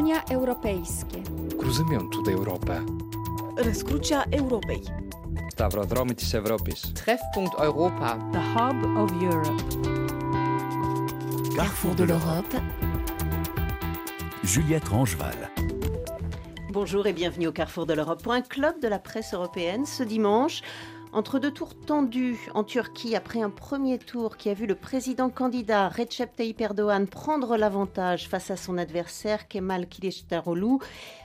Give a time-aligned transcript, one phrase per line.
[0.00, 1.22] Wyzwania europejskie.
[1.58, 2.80] Cruzymy ją tutaj Europę.
[3.56, 4.82] Rozkrucia Europej.
[5.52, 6.92] Stavrodromitis Europis.
[6.94, 8.18] Treffpunkt Europa.
[8.32, 9.62] The Hub of Europe.
[11.56, 12.56] Carrefour de l'Europe.
[14.44, 15.50] Juliette Rangeval.
[16.72, 20.02] Bonjour et bienvenue au Carrefour de l'Europe pour un club de la presse européenne ce
[20.02, 20.62] dimanche.
[21.12, 25.28] Entre deux tours tendus en Turquie, après un premier tour qui a vu le président
[25.28, 30.78] candidat Recep Tayyip Erdogan prendre l'avantage face à son adversaire Kemal Kılıçdaroğlu,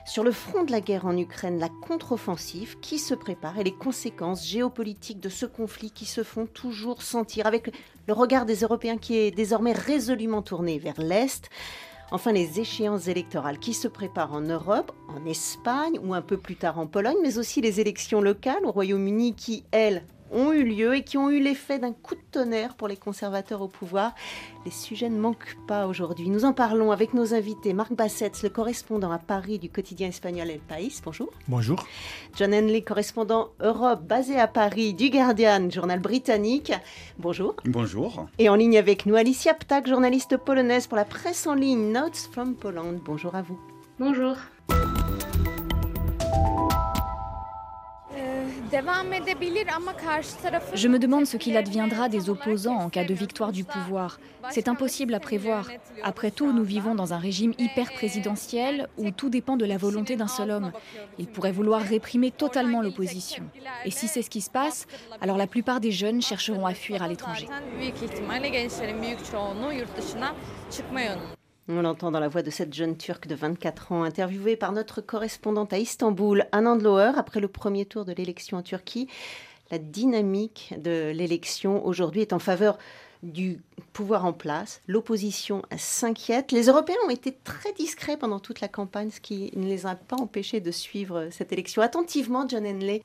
[0.04, 3.74] sur le front de la guerre en Ukraine, la contre-offensive qui se prépare et les
[3.74, 7.72] conséquences géopolitiques de ce conflit qui se font toujours sentir avec
[8.08, 11.48] le regard des Européens qui est désormais résolument tourné vers l'Est.
[12.12, 16.54] Enfin, les échéances électorales qui se préparent en Europe, en Espagne ou un peu plus
[16.54, 20.94] tard en Pologne, mais aussi les élections locales au Royaume-Uni qui, elles, ont eu lieu
[20.94, 24.14] et qui ont eu l'effet d'un coup de tonnerre pour les conservateurs au pouvoir.
[24.64, 26.28] Les sujets ne manquent pas aujourd'hui.
[26.28, 27.72] Nous en parlons avec nos invités.
[27.72, 31.00] Marc Bassett, le correspondant à Paris du quotidien espagnol El País.
[31.04, 31.30] Bonjour.
[31.48, 31.86] Bonjour.
[32.36, 36.72] John Henley, correspondant Europe basé à Paris du Guardian, journal britannique.
[37.18, 37.54] Bonjour.
[37.64, 38.26] Bonjour.
[38.38, 42.28] Et en ligne avec nous, Alicia Ptak, journaliste polonaise pour la presse en ligne Notes
[42.32, 42.94] from Poland.
[43.04, 43.58] Bonjour à vous.
[43.98, 44.36] Bonjour.
[50.74, 54.18] Je me demande ce qu'il adviendra des opposants en cas de victoire du pouvoir.
[54.50, 55.68] C'est impossible à prévoir.
[56.02, 60.16] Après tout, nous vivons dans un régime hyper présidentiel où tout dépend de la volonté
[60.16, 60.72] d'un seul homme.
[61.18, 63.44] Il pourrait vouloir réprimer totalement l'opposition.
[63.84, 64.86] Et si c'est ce qui se passe,
[65.20, 67.48] alors la plupart des jeunes chercheront à fuir à l'étranger.
[71.68, 75.00] On l'entend dans la voix de cette jeune Turque de 24 ans, interviewée par notre
[75.00, 79.08] correspondante à Istanbul, Anand Loher, après le premier tour de l'élection en Turquie.
[79.72, 82.78] La dynamique de l'élection aujourd'hui est en faveur
[83.32, 83.60] du
[83.92, 84.82] pouvoir en place.
[84.88, 86.52] L'opposition s'inquiète.
[86.52, 89.94] Les Européens ont été très discrets pendant toute la campagne, ce qui ne les a
[89.94, 93.02] pas empêchés de suivre cette élection attentivement, John Henley.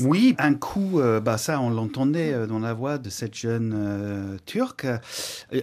[0.00, 3.74] Oui, un coup, euh, bah ça on l'entendait euh, dans la voix de cette jeune
[3.76, 4.86] euh, Turque,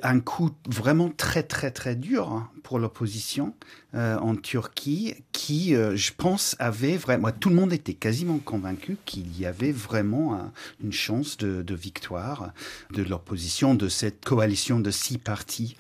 [0.03, 3.55] un coup vraiment très très très dur hein, pour l'opposition
[3.93, 8.97] euh, en Turquie, qui, euh, je pense, avait vraiment, tout le monde était quasiment convaincu
[9.05, 12.53] qu'il y avait vraiment un, une chance de, de victoire
[12.91, 15.75] de l'opposition de cette coalition de six partis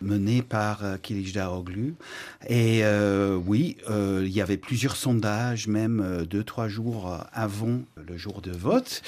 [0.00, 1.94] menée par euh, Kılıçdaroğlu.
[2.48, 8.16] Et euh, oui, euh, il y avait plusieurs sondages, même deux, trois jours avant le
[8.16, 9.02] jour de vote,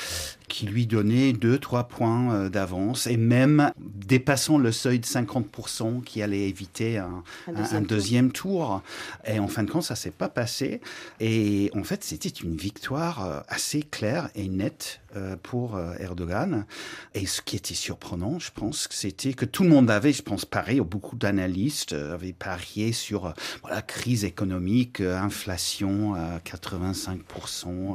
[0.49, 6.23] qui lui donnaient deux, trois points d'avance, et même dépassant le seuil de 50% qui
[6.23, 7.89] allait éviter un, deuxième un tour.
[7.89, 8.83] deuxième tour.
[9.27, 10.81] Et en fin de compte, ça s'est pas passé.
[11.21, 15.01] Et en fait, c'était une victoire assez claire et nette
[15.43, 16.67] pour Erdogan.
[17.15, 20.45] Et ce qui était surprenant, je pense, c'était que tout le monde avait, je pense,
[20.45, 26.39] parié, ou beaucoup d'analystes euh, avaient parié sur euh, voilà, crise économique, euh, inflation à
[26.39, 27.19] 85%,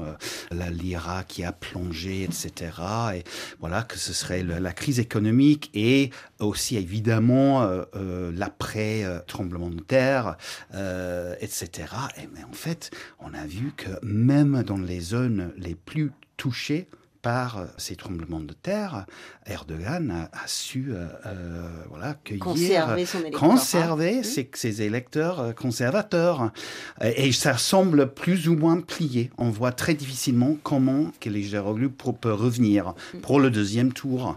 [0.03, 0.13] euh,
[0.51, 2.71] la lira qui a plongé, etc.
[3.15, 3.23] Et
[3.59, 9.69] voilà, que ce serait la crise économique et aussi évidemment euh, euh, l'après euh, tremblement
[9.69, 10.37] de terre,
[10.73, 11.87] euh, etc.
[12.17, 16.87] Et mais en fait, on a vu que même dans les zones les plus touchées
[17.23, 19.05] par euh, ces tremblements de terre,
[19.47, 23.47] Erdogan a, a su euh, euh, voilà, cueillir, Conserver son électorat.
[23.49, 24.23] conserver Mmh.
[24.23, 26.51] ses, ses électeurs euh, conservateurs.
[27.01, 29.31] Et, ça semble plus ou moins plié.
[29.37, 34.35] On voit très difficilement comment Kılıçdaroğlu pour- peut revenir pour le deuxième tour.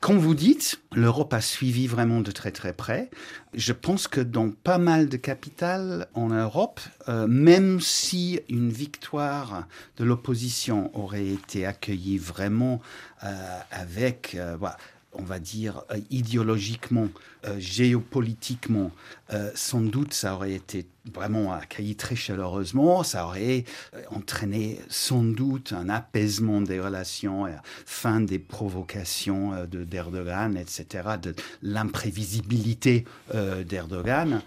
[0.00, 3.10] Comme vous dites, l'Europe a suivi vraiment de très très près.
[3.56, 6.78] Je pense que dans pas mal de capitales en Europe,
[7.08, 12.82] euh, même si une victoire de l'opposition aurait été accueillie vraiment
[13.24, 14.76] euh, avec, euh, voilà,
[15.18, 17.08] on va dire, euh, idéologiquement,
[17.44, 18.90] euh, géopolitiquement,
[19.32, 23.64] euh, sans doute ça aurait été vraiment accueilli très chaleureusement, ça aurait
[24.10, 27.46] entraîné sans doute un apaisement des relations,
[27.84, 34.42] fin des provocations de- d'Erdogan, etc., de l'imprévisibilité d'Erdogan,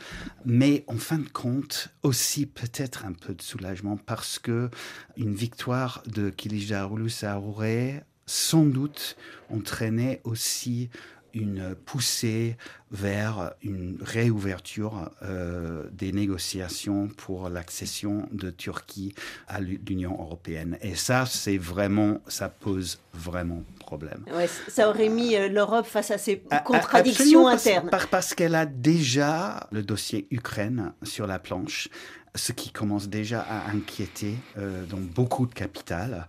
[0.46, 4.70] mais en fin de compte aussi peut-être un peu de soulagement parce que
[5.16, 9.18] une victoire de Kılıçdaroğlu, ça aurait sans doute
[9.50, 10.92] entraîné aussi
[11.34, 12.58] une poussée
[12.92, 19.14] vers une réouverture euh, des négociations pour l'accession de Turquie
[19.48, 20.78] à l'Union européenne.
[20.82, 24.24] Et ça, c'est vraiment, ça pose vraiment problème.
[24.36, 27.90] Ouais, ça aurait mis euh, l'Europe face à ses contradictions parce- internes.
[27.90, 31.90] par- parce qu'elle a déjà le dossier Ukraine sur la planche,
[32.36, 36.28] ce qui commence déjà à inquiéter euh, dans beaucoup de capitales.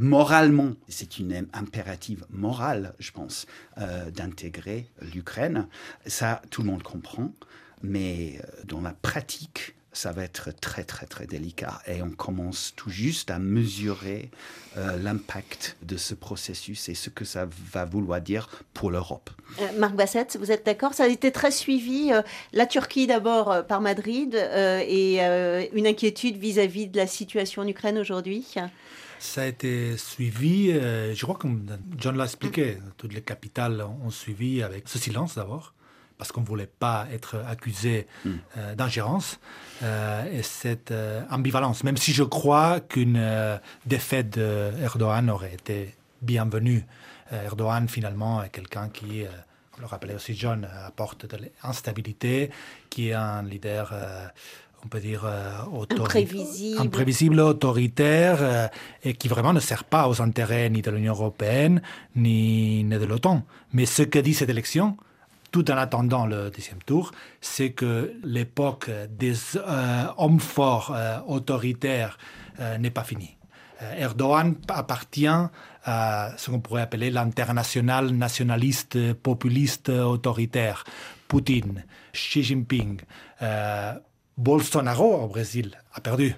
[0.00, 3.46] Moralement, c'est une im- impérative morale, je pense,
[3.78, 5.68] euh, d'intégrer l'Ukraine.
[6.04, 7.32] Ça, tout le monde comprend.
[7.82, 12.74] Mais euh, dans la pratique, ça va être très très très délicat et on commence
[12.76, 14.30] tout juste à mesurer
[14.76, 19.30] euh, l'impact de ce processus et ce que ça va vouloir dire pour l'Europe.
[19.60, 20.92] Euh, Marc Bassett, vous êtes d'accord?
[20.92, 22.12] Ça a été très suivi.
[22.12, 22.20] Euh,
[22.52, 25.20] la Turquie d'abord par Madrid et
[25.72, 28.54] une inquiétude vis-à-vis de la situation en Ukraine aujourd'hui?
[29.18, 31.46] Ça a été suivi, je crois que
[31.96, 35.72] John l'a expliqué, toutes les capitales ont suivi avec ce silence d'abord
[36.18, 38.30] parce qu'on ne voulait pas être accusé hmm.
[38.56, 39.38] euh, d'ingérence,
[39.82, 43.22] euh, et cette euh, ambivalence, même si je crois qu'une
[43.84, 46.84] défaite d'Erdogan aurait été bienvenue.
[47.30, 49.24] Erdogan, finalement, est quelqu'un qui,
[49.76, 52.50] on le rappelait aussi John, apporte de l'instabilité,
[52.88, 53.92] qui est un leader
[54.84, 55.24] on peut dire
[55.98, 56.80] imprévisible.
[56.80, 58.70] imprévisible, autoritaire,
[59.02, 61.82] et qui vraiment ne sert pas aux intérêts ni de l'Union européenne
[62.14, 63.42] ni, ni de l'OTAN.
[63.72, 64.96] Mais ce que dit cette élection,
[65.50, 72.18] tout en attendant le deuxième tour, c'est que l'époque des euh, hommes forts euh, autoritaires
[72.60, 73.36] euh, n'est pas finie.
[73.98, 75.28] Erdogan appartient
[75.84, 80.84] à ce qu'on pourrait appeler l'international nationaliste populiste autoritaire.
[81.28, 81.84] Poutine,
[82.14, 83.02] Xi Jinping,
[84.38, 86.34] Bolsonaro au Brésil a perdu.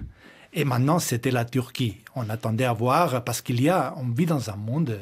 [0.51, 2.03] Et maintenant, c'était la Turquie.
[2.13, 4.99] On attendait à voir, parce qu'il y a, on vit dans un monde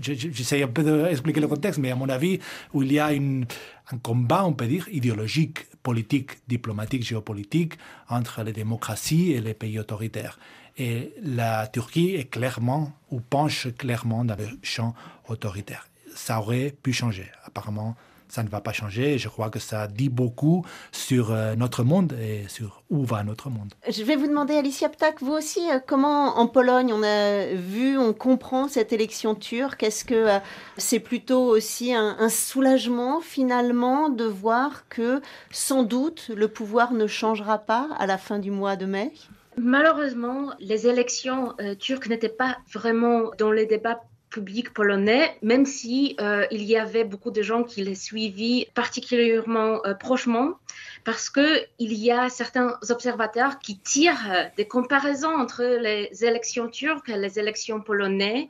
[0.00, 2.40] J'essaie un peu d'expliquer le contexte, mais à mon avis,
[2.72, 7.74] où il y a un combat, on peut dire, idéologique, politique, diplomatique, géopolitique
[8.08, 10.38] entre les démocraties et les pays autoritaires.
[10.76, 14.94] Et la Turquie est clairement, ou penche clairement dans le champ
[15.28, 15.88] autoritaire.
[16.14, 17.26] Ça aurait pu changer.
[17.44, 17.96] Apparemment,
[18.28, 19.18] ça ne va pas changer.
[19.18, 23.50] Je crois que ça dit beaucoup sur euh, notre monde et sur où va notre
[23.50, 23.74] monde.
[23.88, 27.98] Je vais vous demander, Alicia Ptak, vous aussi, euh, comment en Pologne on a vu,
[27.98, 29.82] on comprend cette élection turque?
[29.82, 30.38] Est-ce que euh,
[30.76, 37.58] c'est plutôt aussi un, soulagement finalement de voir que sans doute le pouvoir ne changera
[37.58, 39.12] pas à la fin du mois de mai?
[39.56, 46.46] Malheureusement, les élections turques n'étaient pas vraiment dans les débats public polonais, même si euh,
[46.50, 50.58] il y avait beaucoup de gens qui les suivaient particulièrement euh, prochement,
[51.04, 56.68] parce que il y a certains observateurs qui tirent euh, des comparaisons entre les élections
[56.68, 58.46] turques et les élections polonaises.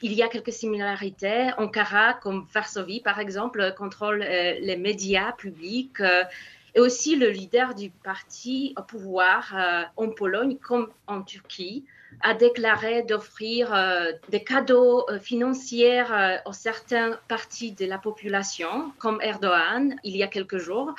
[0.00, 1.50] Il y a quelques similarités.
[1.58, 6.00] Ankara, comme Varsovie par exemple, contrôle les médias publics.
[6.76, 11.84] et aussi le leader du parti au pouvoir en Pologne comme en Turquie
[12.22, 18.92] a déclaré d'offrir euh, des cadeaux euh, financiers euh, à certaines parties de la population,
[18.98, 20.94] comme Erdogan, il y a quelques jours.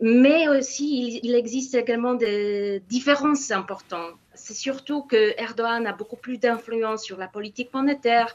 [0.00, 4.14] Mais aussi, il, existe également des différences importantes.
[4.34, 8.34] C'est surtout que Erdogan a beaucoup plus d'influence sur la politique monétaire.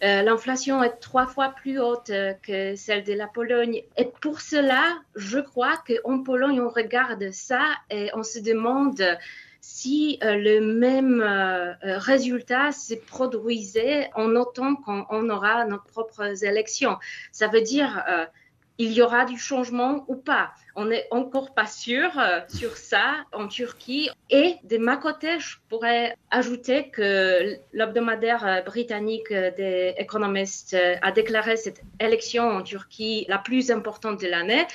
[0.00, 2.10] L'inflation est trois fois plus haute
[2.42, 3.82] que celle de la Pologne.
[3.98, 4.82] Et pour cela,
[5.14, 9.04] je crois qu'en Pologne, on regarde ça et on se demande
[9.62, 16.44] si euh, le même euh, euh, résultat se produisait en autant qu'on aura nos propres
[16.44, 16.98] élections.
[17.30, 18.04] Ça veut dire
[18.82, 20.52] il y aura du changement ou pas.
[20.74, 22.10] On n'est encore pas sûr
[22.48, 24.08] sur ça en Turquie.
[24.30, 31.82] Et de ma côté, je pourrais ajouter que l'hebdomadaire britannique des économistes a déclaré cette
[32.00, 34.66] élection en Turquie la plus importante de l'année.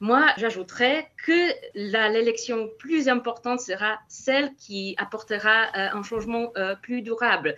[0.00, 7.00] Moi, j'ajouterais que l'élection plus importante sera celle qui apportera euh, un changement euh, plus
[7.00, 7.54] durable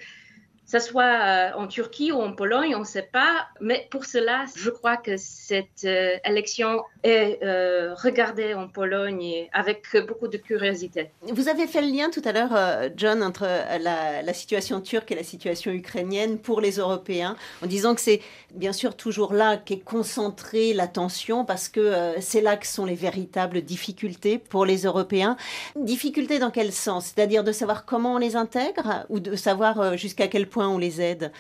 [0.68, 3.46] ce soit euh, en Turquie ou en Pologne, on ne sait pas.
[3.60, 9.86] Mais pour cela, je crois que cette euh, élection est euh, regardée en Pologne avec
[10.06, 11.10] beaucoup de curiosité.
[11.22, 13.46] Vous avez fait le lien tout à l'heure, John, entre
[13.80, 18.20] la, situation turque et la situation ukrainienne pour les Européens, en disant que c'est
[18.54, 23.62] bien sûr toujours là qu'est concentrée l'attention parce que c'est là que sont les véritables
[23.62, 25.36] difficultés pour les Européens.
[25.76, 27.12] Difficultés dans quel sens?
[27.14, 31.00] C'est-à-dire de savoir comment on les intègre ou de savoir jusqu'à quel point on les
[31.00, 31.32] aide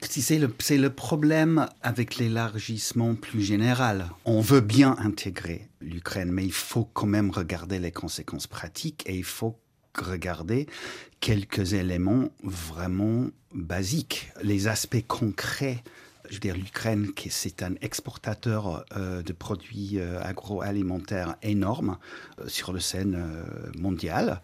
[0.00, 4.10] C'est le, problème avec l'élargissement plus général.
[4.24, 9.16] On veut bien intégrer l'Ukraine, mais il faut quand même regarder les conséquences pratiques et
[9.16, 9.58] il faut
[9.96, 10.66] regarder
[11.20, 15.82] quelques éléments vraiment basiques, les aspects concrets
[16.28, 21.98] je veux dire, l'Ukraine, c'est un exportateur euh, de produits euh, agroalimentaires énorme
[22.40, 23.24] euh, sur la scène
[23.78, 24.40] mondiale.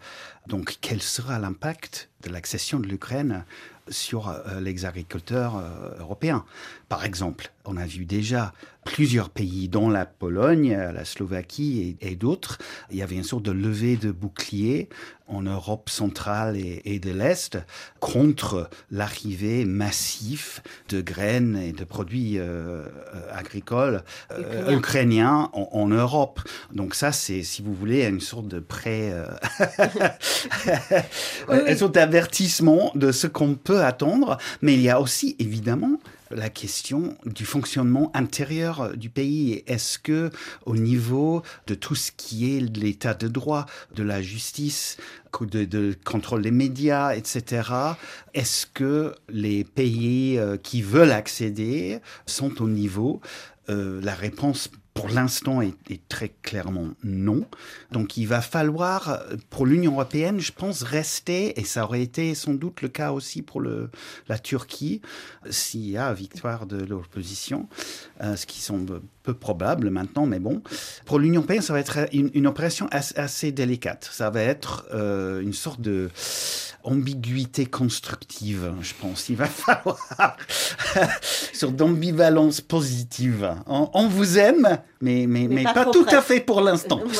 [0.47, 3.45] Donc, quel sera l'impact de l'accession de l'Ukraine
[3.89, 5.61] sur les agriculteurs
[5.99, 6.45] européens.
[6.89, 8.53] Par exemple, on a vu déjà
[8.85, 12.59] plusieurs pays, dont la Pologne, la Slovaquie et, d'autres.
[12.91, 14.87] Il y avait une sorte de levée de bouclier
[15.27, 17.57] en Europe centrale et, de l'Est
[17.99, 22.85] contre l'arrivée massive de graines et de produits euh,
[23.31, 26.41] agricoles euh, ukrainiens en, Europe.
[26.71, 29.11] Donc ça, c'est, si vous voulez, une sorte de pré...
[29.11, 29.25] Euh,
[31.67, 34.37] une sorte d'avertissement de ce qu'on peut attendre.
[34.61, 35.99] Mais il y a aussi, évidemment,
[36.35, 39.63] la question du fonctionnement intérieur du pays.
[39.67, 40.29] Est-ce que,
[40.65, 43.65] au niveau de tout ce qui est l'état de droit,
[43.95, 44.97] de la justice,
[45.41, 47.69] de, contrôle des médias, etc.,
[48.33, 53.21] est-ce que les pays euh, qui veulent accéder sont au niveau
[53.69, 55.75] euh, La réponse pour l'instant est,
[56.07, 57.45] très clairement non.
[57.91, 62.53] Donc il va falloir, pour l'Union européenne, je pense, rester, et ça aurait été sans
[62.53, 63.91] doute le cas aussi pour le,
[64.29, 65.01] la Turquie,
[65.49, 67.67] s'il y a victoire de l'opposition,
[68.23, 70.61] euh, ce qui semble peu probable maintenant, mais bon.
[71.05, 74.07] Pour l'Union européenne, ça va être une, opération assez, délicate.
[74.11, 76.09] Ça va être euh, une sorte de
[76.83, 79.29] ambiguïté constructive, je pense.
[79.29, 80.37] Il va falloir
[81.53, 83.55] sur d'ambivalence positive.
[83.65, 87.01] On, vous aime, mais, mais, mais, pas, tout à fait pour l'instant.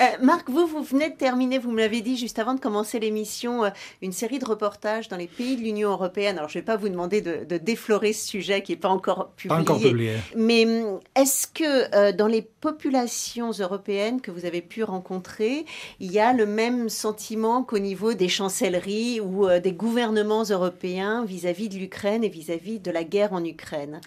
[0.00, 3.00] Euh, Marc, vous, vous venez de terminer, vous me l'avez dit juste avant de commencer
[3.00, 6.38] l'émission, euh, une série de reportages dans les pays de l'Union européenne.
[6.38, 9.30] Alors, je ne vais pas vous demander de, déflorer ce sujet qui n'est pas encore
[9.30, 9.56] publié.
[9.56, 10.14] Pas encore publié.
[10.36, 15.64] Mais hum, est-ce que euh, dans les populations européennes que vous avez pu rencontrer,
[15.98, 21.68] il y a le même sentiment qu'au niveau des chancelleries ou des gouvernements européens vis-à-vis
[21.68, 24.00] de l'Ukraine et vis-à-vis de la guerre en Ukraine?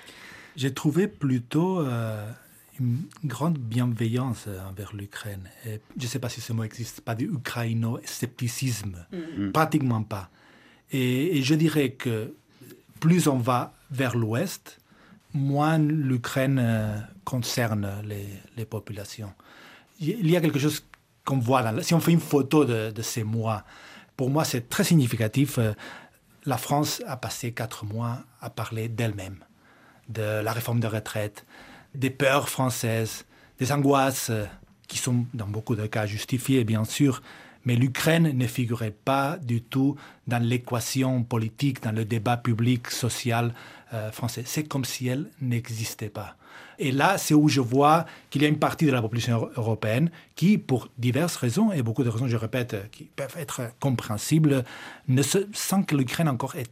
[0.55, 1.85] J'ai trouvé plutôt
[2.79, 5.49] une grande bienveillance envers l'Ukraine.
[5.65, 9.51] Je ne sais pas si ce mot existe, pas d'ukraino-scepticisme, mm.
[9.51, 10.29] pratiquement pas.
[10.91, 12.33] Et, je dirais que
[12.99, 14.79] plus on va vers l'ouest,
[15.33, 19.33] moins l'Ukraine euh, concerne les, populations.
[19.99, 20.85] Il y a quelque chose
[21.25, 23.63] qu'on voit, si on fait une photo de, de ces mois,
[24.17, 25.57] pour moi c'est très significatif.
[25.57, 25.73] Euh,
[26.45, 29.37] la France a passé quatre mois à parler d'elle-même,
[30.13, 31.45] de la réforme des retraites,
[31.95, 33.25] des peurs françaises,
[33.59, 34.45] des angoisses euh,
[34.87, 37.21] qui sont dans beaucoup de cas justifiées, bien sûr,
[37.65, 39.95] mais l'Ukraine ne figurait pas du tout
[40.27, 43.53] dans l'équation politique, dans le débat public, social
[43.93, 44.43] euh, français.
[44.45, 46.35] C'est comme si elle n'existait pas.
[46.79, 50.09] Et là, c'est où je vois qu'il y a une partie de la population européenne
[50.35, 54.63] qui, pour diverses raisons, et beaucoup de raisons, je répète, qui peuvent être compréhensibles,
[55.07, 56.71] ne se sent que l'Ukraine encore est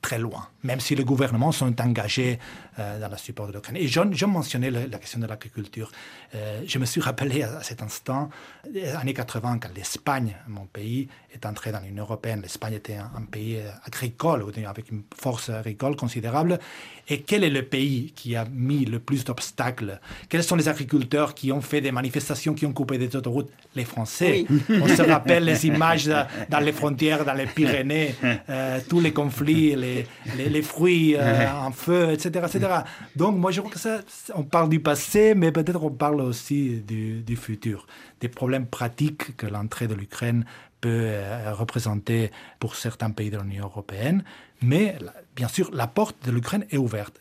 [0.00, 2.38] très loin, même si les gouvernements sont engagés
[2.78, 3.76] euh, dans le support de l'Ukraine.
[3.76, 5.90] Et je, je mentionnais la, question de l'agriculture.
[6.34, 8.30] Euh, je me suis rappelé à, cet instant,
[8.72, 12.40] les années 80, quand l'Espagne, mon pays, est entrée dans l'Union européenne.
[12.40, 16.60] L'Espagne était un, pays euh, agricole, avec une force agricole considérable.
[17.08, 19.98] Et quel est le pays qui a mis le plus d'obstacles?
[20.28, 23.50] Quels sont les agriculteurs qui ont fait des manifestations, qui ont coupé des autoroutes?
[23.74, 24.44] Les Français.
[24.68, 26.10] On se rappelle les images
[26.48, 28.14] dans les frontières, dans les Pyrénées,
[28.88, 30.06] tous les conflits, les,
[30.36, 32.67] les, fruits en feu, etc., etc.
[33.16, 34.00] Donc, moi, je crois que ça,
[34.34, 37.86] on parle du passé, mais peut-être on parle aussi du, futur,
[38.20, 40.44] des problèmes pratiques que l'entrée de l'Ukraine
[40.80, 44.22] peut euh, représenter pour certains pays de l'Union européenne.
[44.62, 44.96] Mais,
[45.36, 47.20] bien sûr, la porte de l'Ukraine est ouverte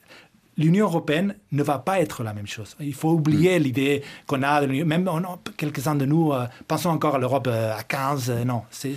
[0.58, 2.76] l'Union européenne ne va pas être la même chose.
[2.80, 3.64] Il faut oublier mm.
[3.64, 5.10] l'idée qu'on a, même
[5.56, 8.32] quelques-uns de nous euh, pensons encore à l'Europe euh, à 15.
[8.46, 8.96] non, c'est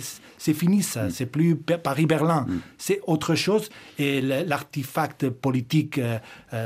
[0.53, 1.03] fini ça.
[1.03, 1.11] Mm.
[1.11, 2.45] C'est plus Paris-Berlin.
[2.47, 2.59] Mm.
[2.77, 3.69] C'est autre chose.
[3.97, 5.99] Et l'artefact politique,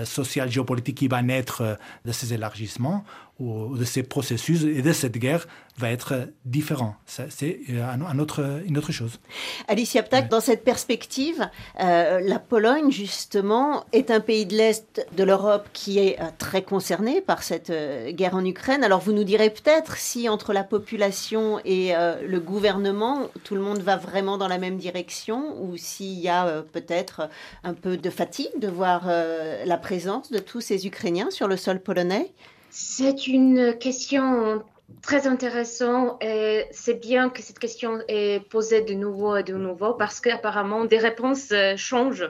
[0.03, 3.03] social, géopolitique qui va naître de ces élargissements
[3.39, 6.96] ou de ces processus et de cette guerre va être différent.
[7.06, 9.20] C'est euh, un autre, une autre chose.
[9.68, 11.50] Alicia Ptak, dans cette perspective,
[11.82, 16.62] euh, la Pologne, justement, est un pays de l'Est de l'Europe qui est euh, très
[16.62, 17.74] concerné par cette
[18.15, 18.86] guerre en Ukraine.
[18.86, 23.80] Alors vous nous direz peut-être si entre la population et le gouvernement, tout le monde
[23.80, 27.30] va vraiment dans la même direction ou s'il y a peut-être
[27.63, 31.80] un peu de fatigue de voir la présence de tous ces Ukrainiens sur le sol
[31.80, 32.32] polonais.
[32.77, 34.62] C'est une question
[35.01, 39.94] très intéressante et c'est bien que cette question est posée de nouveau et de nouveau
[39.94, 42.29] parce qu'apparemment des réponses euh, changent.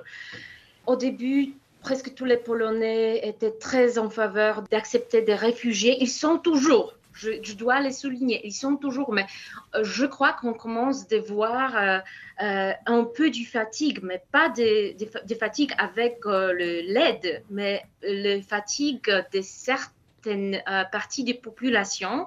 [0.85, 5.97] Au début, presque tous les Polonais étaient très en faveur d'accepter des réfugiés.
[5.99, 9.25] Ils sont toujours, je, dois les souligner, ils sont toujours, mais
[9.73, 12.03] euh, je crois qu'on commence à voir
[12.43, 14.95] euh, un peu du fatigue, mais pas des,
[15.39, 19.94] fatigues avec l'aide, mais le fatigue de certains
[20.27, 22.25] euh, partie des populations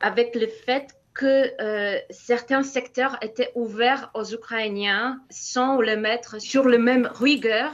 [0.00, 6.64] avec le fait que euh, certains secteurs étaient ouverts aux Ukrainiens sans les mettre sur
[6.64, 7.72] le même rigueur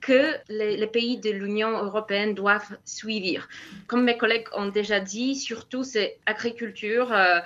[0.00, 3.48] que les, pays de l'Union européenne doivent suivre.
[3.86, 7.12] Comme mes collègues ont déjà dit, surtout c'est agriculture.
[7.12, 7.40] Euh,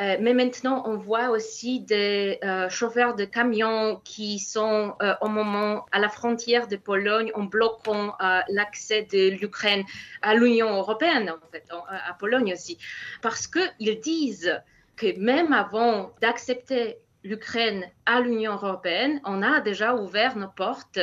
[0.00, 2.38] euh, mais maintenant, on voit aussi des
[2.68, 8.14] chauffeurs de camions qui sont au moment à la frontière de Pologne en bloquant
[8.48, 9.84] l'accès de l'Ukraine
[10.22, 12.78] à l'Union européenne, en fait, à Pologne aussi,
[13.22, 14.60] parce qu'ils disent
[14.96, 21.00] que même avant d'accepter l'Ukraine à l'Union européenne, on a déjà ouvert nos portes.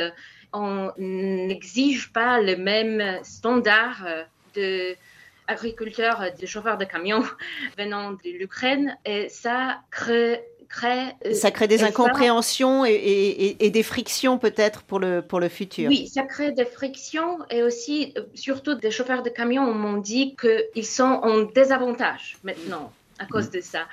[0.52, 4.06] On n'exige pas le même standard
[4.54, 4.96] de
[5.46, 7.22] agriculteurs, de chauffeurs de camions
[7.78, 10.42] venant de l'Ukraine et ça crée
[10.84, 15.88] euh, ça crée des incompréhensions et, des frictions peut-être pour le, pour le futur.
[15.88, 20.36] Oui, ça crée des frictions et aussi, euh, surtout des chauffeurs de camions m'ont dit
[20.36, 23.86] qu'ils sont en désavantage maintenant à cause de ça.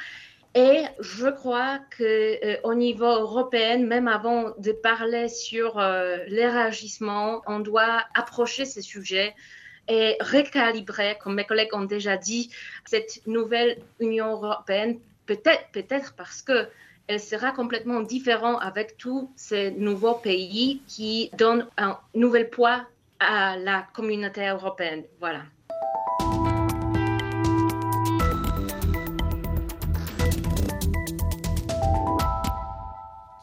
[0.55, 7.59] Et je crois qu'au euh, niveau européen, même avant de parler sur euh, l'élargissement, on
[7.59, 9.33] doit approcher ces sujets
[9.87, 12.51] et recalibrer, comme mes collègues ont déjà dit,
[12.85, 16.67] cette nouvelle Union européenne, peut-être peut-être parce que
[17.07, 22.85] elle sera complètement différente avec tous ces nouveaux pays qui donnent un nouvel poids
[23.19, 25.03] à la communauté européenne.
[25.19, 25.41] Voilà.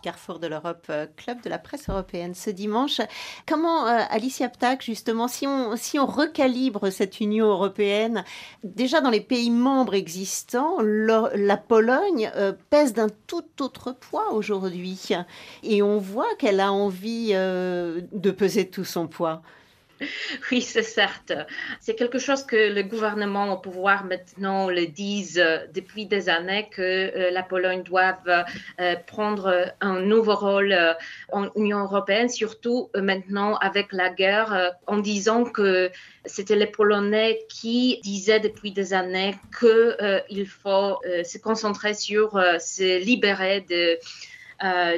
[0.02, 3.00] Carrefour de l'Europe, euh, Club de la presse européenne ce dimanche.
[3.47, 8.25] Comment, euh, Alicia Ptak, justement, si on, si on recalibre cette Union européenne,
[8.64, 15.09] déjà dans les pays membres existants, la Pologne euh, pèse d'un tout autre poids aujourd'hui.
[15.62, 19.42] Et on voit qu'elle a envie de peser tout son poids.
[20.50, 21.33] Oui, c'est certes.
[21.80, 26.69] C'est quelque chose que le gouvernement au pouvoir maintenant le disent euh, depuis des années
[26.71, 30.76] que euh, la Pologne doit euh, prendre un nouveau rôle
[31.33, 35.90] en Union européenne, surtout maintenant avec la guerre, en disant que
[36.25, 43.61] c'était les Polonais qui disaient depuis des années qu'il faut se concentrer sur se libérer
[43.69, 43.99] de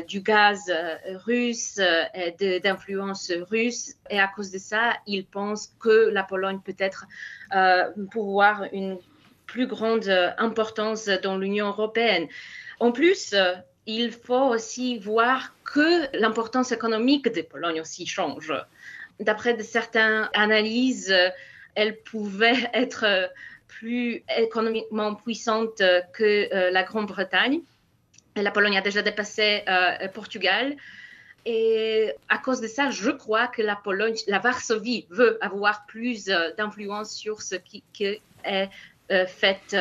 [0.09, 3.95] du gaz euh, russe euh, d'influence russe.
[4.11, 7.07] Et à cause de ça, ils pensent que la Pologne peut être
[8.11, 8.99] pouvoir une
[9.47, 12.27] plus grande importance dans l'Union européenne.
[12.81, 13.35] En plus,
[13.87, 18.53] il faut aussi voir que l'importance économique de Pologne aussi change.
[19.21, 21.15] D'après certaines analyses,
[21.75, 23.31] elle pouvait être
[23.69, 25.83] plus économiquement puissante
[26.15, 27.61] que la Grande-Bretagne.
[28.37, 30.77] La Pologne a déjà dépassé euh, Portugal.
[31.45, 36.29] Et à cause de ça, je crois que la Pologne, la Varsovie veut avoir plus
[36.29, 37.83] euh, d'influence sur ce qui,
[38.45, 38.71] est
[39.11, 39.77] euh, fait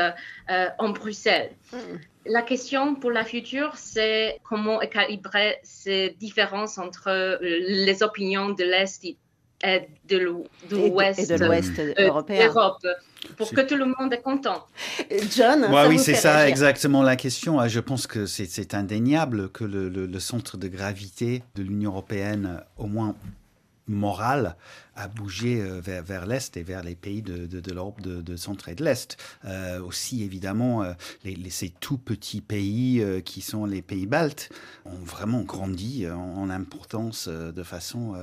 [0.78, 1.52] en Bruxelles.
[1.72, 1.98] Hmm.
[2.26, 9.06] La question pour la future, c'est comment calibrer ces différences entre les opinions de l'Est
[9.64, 12.52] et de l'Ouest européen
[13.38, 14.66] pour que tout le monde est content.
[15.36, 17.60] John, oui, c'est ça exactement la question.
[17.60, 22.88] Ah, je pense que c'est indéniable que le, centre de gravité de l'Union européenne, au
[22.88, 23.16] moins
[23.92, 24.56] morale
[24.96, 28.84] à bouger euh, vers, l'Est et vers les pays de, l'Europe de, centre et de
[28.84, 29.18] l'Est.
[29.46, 34.50] Euh, aussi, évidemment, euh, les, ces tout petits pays qui sont les pays baltes
[34.86, 38.16] ont vraiment grandi en, importance de façon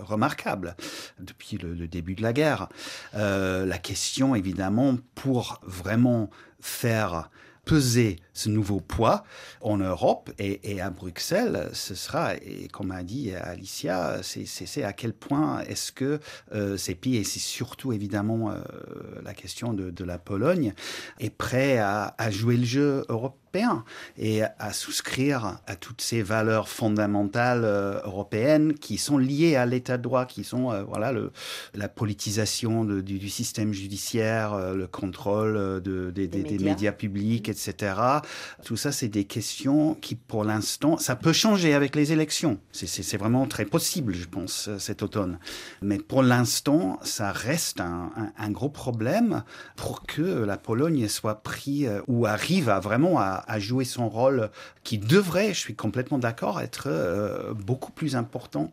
[0.00, 0.76] remarquable
[1.20, 2.68] depuis le, début de la guerre.
[3.14, 7.30] la question, évidemment, pour vraiment faire
[7.64, 9.24] peser ce nouveau poids
[9.60, 15.12] en Europe et, à Bruxelles, ce sera, et comme a dit Alicia, c'est à quel
[15.12, 16.18] point est-ce que
[16.52, 18.56] euh, ces pays, et c'est surtout évidemment euh,
[19.22, 20.74] la question de, la Pologne,
[21.20, 23.41] est prêt à, à jouer le jeu européen
[24.18, 29.98] et à souscrire à toutes ces valeurs fondamentales euh, européennes qui sont liées à l'état
[29.98, 31.32] de droit, qui sont euh, voilà le,
[31.74, 36.92] la politisation du, système judiciaire, euh, le contrôle de, des, médias.
[36.92, 37.94] publics, etc.
[38.64, 42.58] Tout ça, c'est des questions qui, pour l'instant, ça peut changer avec les élections.
[42.72, 45.38] C'est vraiment très possible, je pense, cet automne.
[45.80, 49.42] Mais pour l'instant, ça reste un, un, gros problème
[49.76, 54.50] pour que la Pologne soit pris ou arrive à vraiment à a, joué son rôle
[54.84, 56.88] qui devrait, je suis complètement d'accord, être
[57.54, 58.72] beaucoup plus important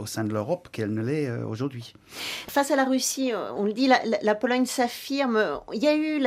[0.00, 1.94] au sein de l'Europe qu'elle ne l'est aujourd'hui.
[2.48, 5.60] Face à la Russie, on le dit, la, Pologne s'affirme.
[5.72, 6.22] Il y a eu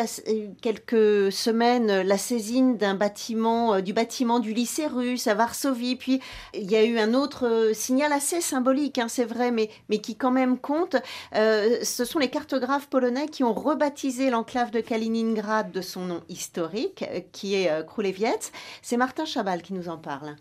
[0.61, 6.21] quelques semaines la saisine d'un bâtiment, du bâtiment du lycée russe à Varsovie, puis
[6.53, 9.69] il y a eu un autre signal assez symbolique, hein, c'est vrai, mais,
[9.99, 10.95] qui quand même compte.
[11.33, 17.03] ce sont les cartographes polonais qui ont rebaptisé l'enclave de Kaliningrad de son nom historique,
[17.11, 18.49] euh, qui est euh.
[18.81, 20.35] C'est Martin Chabal qui nous en parle.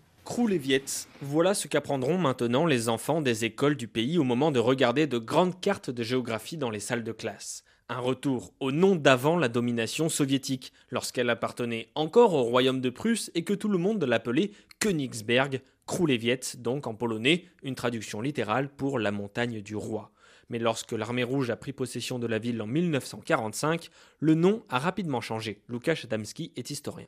[1.22, 5.18] Voilà ce qu'apprendront maintenant les enfants des écoles du pays au moment de regarder de
[5.18, 7.62] grandes cartes de géographie dans les salles de classe.
[7.88, 13.30] Un retour au nom d'avant la domination soviétique, lorsqu'elle appartenait encore au royaume de Prusse
[13.36, 18.98] et que tout le monde l'appelait Königsberg, Krulevietz donc en polonais, une traduction littérale pour
[18.98, 20.10] la montagne du roi
[20.48, 23.90] mais lorsque l'armée rouge a pris possession de la ville en 1945,
[24.20, 25.60] le nom a rapidement changé.
[25.68, 27.06] Lukasz Adamski est historien.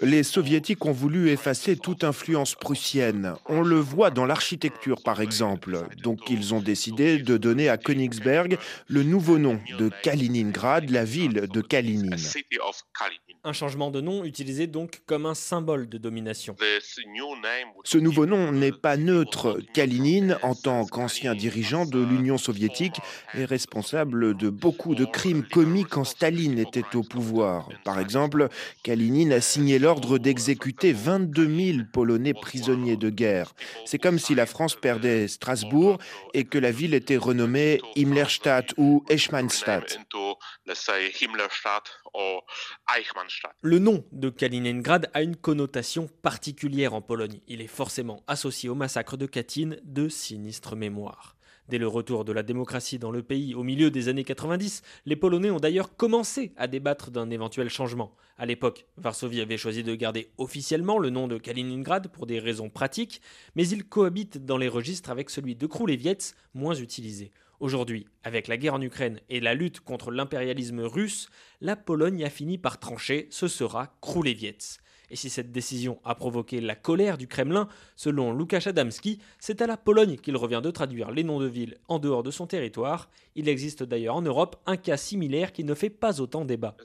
[0.00, 3.34] Les soviétiques ont voulu effacer toute influence prussienne.
[3.46, 5.86] On le voit dans l'architecture par exemple.
[6.02, 11.48] Donc ils ont décidé de donner à Königsberg le nouveau nom de Kaliningrad, la ville
[11.48, 12.16] de Kalinin.
[13.46, 16.56] Un changement de nom utilisé donc comme un symbole de domination.
[17.84, 19.58] Ce nouveau nom n'est pas neutre.
[19.74, 22.96] Kalinin, en tant qu'ancien dirigeant de l'Union soviétique,
[23.34, 27.68] est responsable de beaucoup de crimes commis quand Staline était au pouvoir.
[27.84, 28.48] Par exemple,
[28.82, 33.54] Kalinin a signé l'ordre d'exécuter 22 000 Polonais prisonniers de guerre.
[33.84, 35.98] C'est comme si la France perdait Strasbourg
[36.32, 40.00] et que la ville était renommée Himmlerstadt ou Eichmannstadt.
[43.62, 47.38] Le nom de Kaliningrad a une connotation particulière en Pologne.
[47.46, 51.36] Il est forcément associé au massacre de Katyn de sinistre mémoire.
[51.68, 55.16] Dès le retour de la démocratie dans le pays au milieu des années 90, les
[55.16, 58.14] Polonais ont d'ailleurs commencé à débattre d'un éventuel changement.
[58.36, 62.68] À l'époque, Varsovie avait choisi de garder officiellement le nom de Kaliningrad pour des raisons
[62.68, 63.22] pratiques,
[63.54, 67.32] mais il cohabite dans les registres avec celui de Krulevietz, moins utilisé.
[67.60, 71.30] Aujourd'hui, avec la guerre en Ukraine et la lutte contre l'impérialisme russe,
[71.62, 74.80] la Pologne a fini par trancher, ce sera Krulevietz.
[75.10, 79.66] Et si cette décision a provoqué la colère du Kremlin, selon Łukasz Adamski, c'est à
[79.66, 83.10] la Pologne qu'il revient de traduire les noms de villes en dehors de son territoire.
[83.34, 86.76] Il existe d'ailleurs en Europe un cas similaire qui ne fait pas autant débat.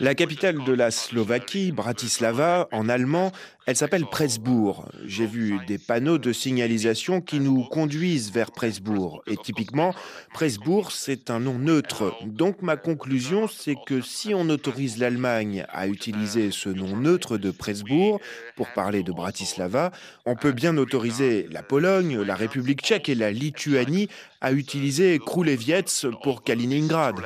[0.00, 3.32] La capitale de la Slovaquie, Bratislava, en allemand,
[3.66, 4.88] elle s'appelle Presbourg.
[5.04, 9.22] J'ai vu des panneaux de signalisation qui nous conduisent vers Presbourg.
[9.26, 9.94] Et typiquement,
[10.32, 12.14] Presbourg, c'est un nom neutre.
[12.24, 17.50] Donc ma conclusion, c'est que si on autorise l'Allemagne à utiliser ce nom neutre de
[17.50, 18.20] Presbourg
[18.56, 19.92] pour parler de Bratislava,
[20.24, 24.08] on peut bien autoriser la Pologne, la République tchèque et la Lituanie
[24.40, 27.16] à utiliser Krulevietz pour Kaliningrad.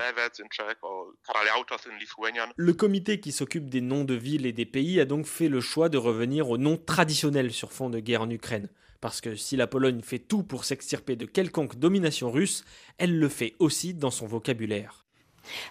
[2.56, 5.60] Le comité qui s'occupe des noms de villes et des pays a donc fait le
[5.60, 8.68] choix de revenir aux noms traditionnels sur fond de guerre en Ukraine.
[9.00, 12.64] Parce que si la Pologne fait tout pour s'extirper de quelconque domination russe,
[12.98, 15.01] elle le fait aussi dans son vocabulaire.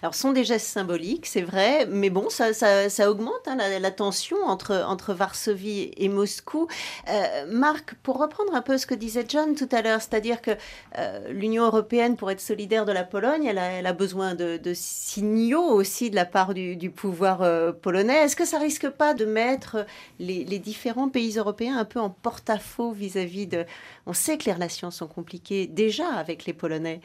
[0.02, 3.90] Alors, ce sont des gestes symboliques, c'est vrai, mais bon, ça, ça, augmente hein, la,
[3.90, 6.66] tension entre, entre Varsovie et Moscou.
[7.08, 10.52] Euh, Marc, pour reprendre un peu ce que disait John tout à l'heure, c'est-à-dire que
[10.98, 16.10] euh, l'Union européenne, pour être solidaire de la Pologne, elle a, besoin de, signaux aussi
[16.10, 18.24] de la part du, pouvoir euh, polonais.
[18.24, 19.86] Est-ce que ça risque pas de mettre
[20.18, 23.64] les différents pays européens un peu en porte-à-faux vis-à-vis de...
[24.06, 27.00] On sait que les relations sont compliquées déjà avec les Polonais.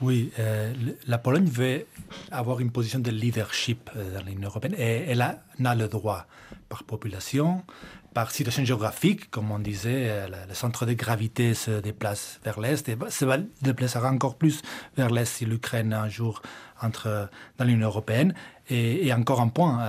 [0.00, 0.72] Oui, euh,
[1.08, 1.84] la Pologne veut
[2.30, 6.26] avoir une position de leadership euh, dans l'Union européenne et elle a, le droit
[6.68, 7.64] par population,
[8.14, 12.88] par situation géographique, comme on disait, euh, le, centre de gravité se déplace vers l'Est
[12.88, 13.24] et se
[13.60, 14.62] déplacera encore plus
[14.96, 16.42] vers l'Est si l'Ukraine un jour
[16.80, 18.34] entre dans l'Union européenne.
[18.70, 19.82] Et, encore un point,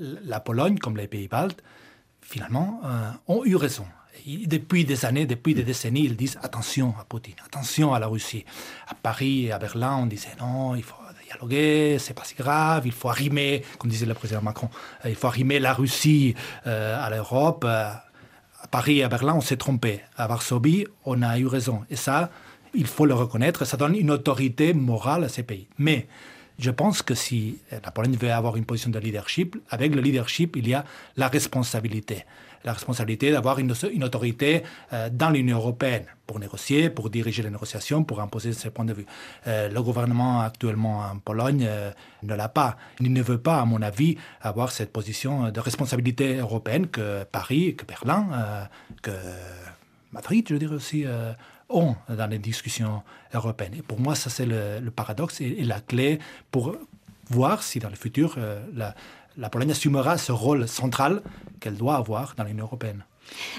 [0.00, 1.62] la Pologne, comme les pays baltes,
[2.22, 2.80] finalement,
[3.28, 3.84] ont eu raison
[4.26, 8.44] depuis des années, depuis des décennies, ils disent attention à Poutine, attention à la Russie.
[8.88, 10.94] À Paris et à Berlin, on disait non, il faut
[11.34, 14.68] dialoguer, c'est pas si grave, il faut arrimer, comme disait le président Macron,
[15.04, 16.34] euh, il faut arrimer la Russie
[16.66, 17.64] euh, à l'Europe.
[17.66, 17.90] Euh,
[18.62, 20.00] à Paris et à Berlin, on s'est trompé.
[20.16, 21.84] À Varsovie, on a eu raison.
[21.90, 22.30] Et ça,
[22.72, 25.68] il faut le reconnaître, ça donne une autorité morale à ces pays.
[25.76, 26.06] Mais
[26.58, 30.56] je pense que si la Pologne veut avoir une position de leadership, avec le leadership,
[30.56, 30.86] il y a
[31.18, 32.24] la responsabilité
[32.64, 33.72] la responsabilité d'avoir une,
[34.02, 38.86] autorité euh, dans l'Union européenne pour négocier, pour diriger les négociations, pour imposer ses points
[38.86, 39.06] de vue.
[39.46, 41.90] Euh, le gouvernement actuellement en Pologne euh,
[42.22, 42.76] ne l'a pas.
[43.00, 47.76] Il ne veut pas, à mon avis, avoir cette position de responsabilité européenne que Paris,
[47.76, 48.68] que Berlin,
[49.02, 49.10] que
[50.12, 51.04] Madrid, je dirais aussi,
[51.68, 53.02] ont dans les discussions
[53.34, 53.74] européennes.
[53.76, 56.18] Et pour moi, ça c'est le, paradoxe et, la clé
[56.50, 56.76] pour
[57.28, 58.38] voir si dans le futur,
[58.74, 58.94] la,
[59.36, 61.22] la Pologne assumera ce rôle central
[61.60, 63.04] qu'elle doit avoir dans l'Union européenne.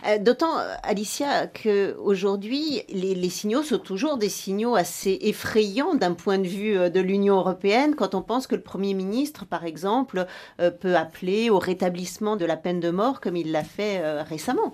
[0.07, 6.47] Euh, d'autant, Alicia, qu'aujourd'hui, les, signaux sont toujours des signaux assez effrayants d'un point de
[6.47, 10.25] vue euh, de l'Union européenne, quand on pense que le Premier ministre, par exemple,
[10.61, 14.73] euh, peut appeler au rétablissement de la peine de mort, comme il l'a fait récemment.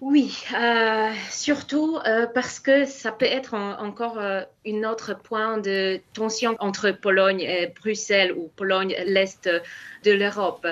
[0.00, 0.44] Oui,
[1.28, 1.98] surtout
[2.34, 8.32] parce que ça peut être encore un autre point de tension entre Pologne et Bruxelles
[8.32, 9.50] ou Pologne, l'Est
[10.04, 10.66] de l'Europe.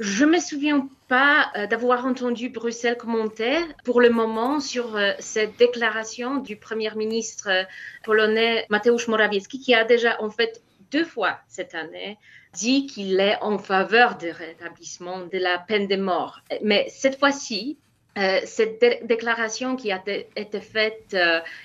[0.00, 5.58] Je me souviens pas euh, d'avoir entendu Bruxelles commenter pour le moment sur euh, cette
[5.58, 7.64] déclaration du Premier ministre euh,
[8.02, 12.16] polonais Mateusz Morawiecki qui a déjà en fait deux fois cette année
[12.54, 16.40] dit qu'il est en faveur du rétablissement de la peine de mort.
[16.62, 17.76] Mais cette fois-ci,
[18.16, 20.02] cette déclaration qui a
[20.36, 21.16] été faite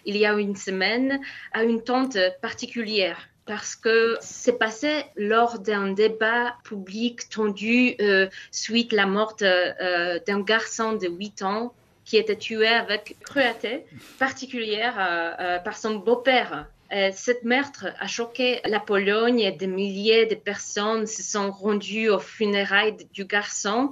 [0.06, 1.20] il y a une semaine
[1.54, 8.92] a une tente particulière parce que c'est passé lors d'un débat public tendu euh, suite
[8.94, 11.74] à la mort euh, d'un garçon de 8 ans
[12.06, 13.86] qui était tué avec cruauté
[14.20, 16.68] particulière euh, par son beau-père.
[17.14, 22.20] Cette meurtre a choqué la Pologne et des milliers de personnes se sont rendues aux
[22.20, 23.92] funérailles du garçon.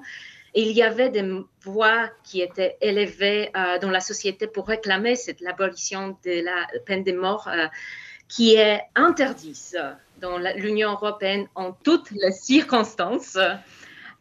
[0.55, 1.27] Il y avait des
[1.63, 7.11] voix qui étaient élevées dans la société pour réclamer cette l'abolition de la peine de
[7.11, 7.49] mort
[8.27, 9.77] qui est interdite
[10.19, 13.37] dans l'Union européenne en toutes les circonstances.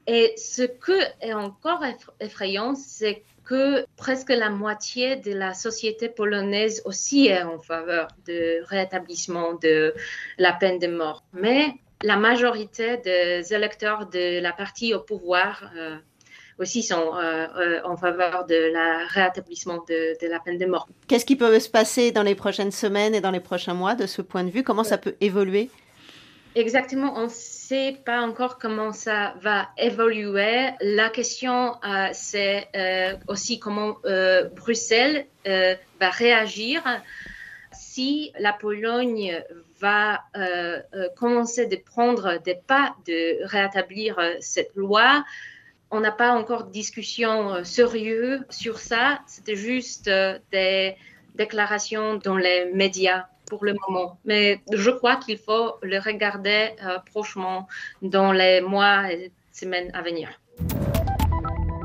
[0.06, 1.84] Et ce qui est encore
[2.20, 8.62] effrayant, c'est que presque la moitié de la société polonaise aussi est en faveur du
[8.64, 9.94] rétablissement de
[10.38, 11.24] la peine de mort.
[11.32, 15.96] Mais la majorité des électeurs de la partie au pouvoir euh,
[16.58, 20.88] aussi sont euh, euh, en faveur de la rétablissement de, la peine de mort.
[21.08, 24.06] Qu'est-ce qui peut se passer dans les prochaines semaines et dans les prochains mois de
[24.06, 24.62] ce point de vue?
[24.62, 25.70] Comment ça peut évoluer?
[26.54, 30.68] Exactement, on ne sait pas encore comment ça va évoluer.
[30.82, 32.68] La question, euh, c'est
[33.26, 33.96] aussi comment
[34.54, 36.82] Bruxelles va réagir
[37.72, 39.42] si la Pologne
[39.80, 40.20] va
[41.16, 45.24] commencer de prendre des pas de rétablir cette loi
[45.92, 49.20] on n'a pas encore de discussion euh, sérieuse sur ça.
[49.26, 50.96] C'était juste euh, des
[51.36, 54.18] déclarations dans les médias pour le moment.
[54.24, 57.68] Mais je crois qu'il faut le regarder euh, prochainement
[58.00, 60.28] dans les mois et semaines à venir.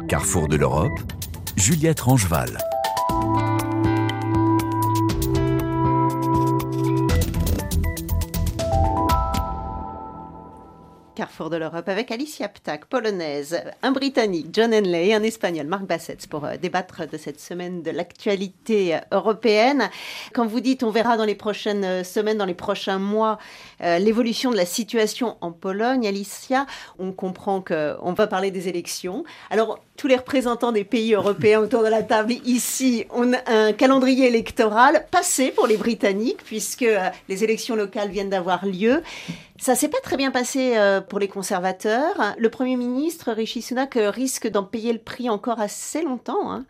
[0.08, 1.00] Carrefour de l'Europe,
[1.58, 2.58] Juliette Rangeval.
[11.18, 15.86] Carrefour de l'Europe avec Alicia Ptak, polonaise, un Britannique, John Henley, et un Espagnol, Marc
[15.86, 19.90] Bassett, pour euh, débattre de cette semaine de l'actualité euh, européenne.
[20.36, 23.40] Quand vous dites on verra dans les prochaines euh, semaines, dans les prochains mois,
[23.80, 26.68] l'évolution de la situation en Pologne, Alicia,
[27.00, 29.24] on comprend qu'on va parler des élections.
[29.50, 34.28] Alors, tous les représentants des pays européens autour de la table ici ont un calendrier
[34.28, 36.86] électoral passé pour les Britanniques, puisque
[37.28, 39.02] les élections locales viennent d'avoir lieu.
[39.60, 42.36] Ça s'est pas très bien passé euh, pour les conservateurs.
[42.38, 46.52] Le Premier ministre, Rishi Sunak, risque d'en payer le prix encore assez longtemps.
[46.52, 46.66] Hein.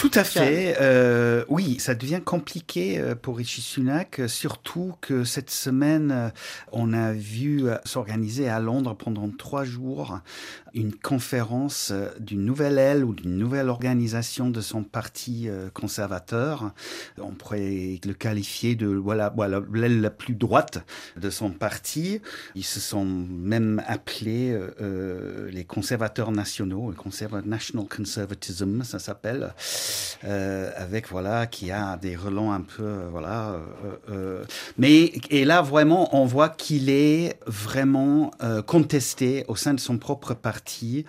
[0.00, 0.76] Tout à fait.
[0.80, 6.32] Euh, oui, ça devient compliqué euh, pour Rishi Sunak, surtout que cette semaine,
[6.72, 10.20] on a vu s'organiser à Londres pendant trois jours
[10.72, 16.72] une conférence d'une nouvelle aile ou d'une nouvelle organisation de son parti conservateur.
[17.18, 20.84] On pourrait le qualifier de voilà, voilà l'aile la plus droite
[21.16, 22.20] de son parti
[22.54, 29.54] ils se sont même appelés euh, euh, les conservateurs nationaux, le National Conservatism, ça s'appelle,
[30.24, 33.56] euh, avec voilà qui a des relents un peu voilà.
[34.78, 38.30] mais et là vraiment on voit qu'il est vraiment
[38.66, 41.04] contesté au sein de son propre parti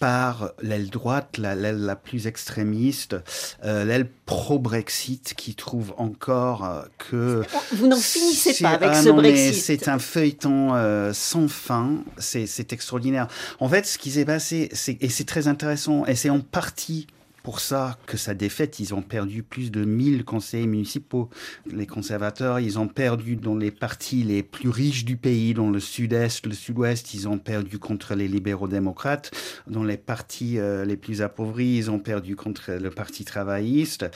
[0.00, 3.16] par l'aile droite, l'aile la, plus extrémiste,
[3.64, 7.42] euh, l'aile pro-Brexit qui trouve encore euh, que...
[7.72, 9.54] Vous n'en finissez pas avec ah ce Brexit.
[9.54, 13.28] C'est un feuilleton euh, sans fin, c'est extraordinaire.
[13.60, 14.70] En fait, ce qui s'est passé,
[15.00, 17.06] et c'est très intéressant, et c'est en partie
[17.44, 21.28] pour ça que sa défaite, ils ont perdu plus de 1000 conseillers municipaux.
[21.66, 25.78] Les conservateurs, ils ont perdu dans les partis les plus riches du pays, dans le
[25.78, 29.30] sud-est, le sud-ouest, ils ont perdu contre les libéraux-démocrates.
[29.66, 34.06] Dans les partis euh, les plus appauvris, ils ont perdu contre le parti travailliste.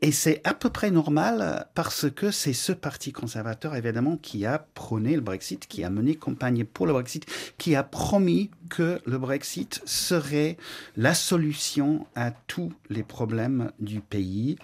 [0.00, 4.66] Et c'est à peu près normal parce que c'est ce parti conservateur, évidemment, qui a
[4.72, 7.26] prôné le Brexit, qui a mené campagne pour le Brexit,
[7.58, 10.56] qui a promis que le Brexit serait
[10.96, 14.56] la solution à tous les problèmes du pays.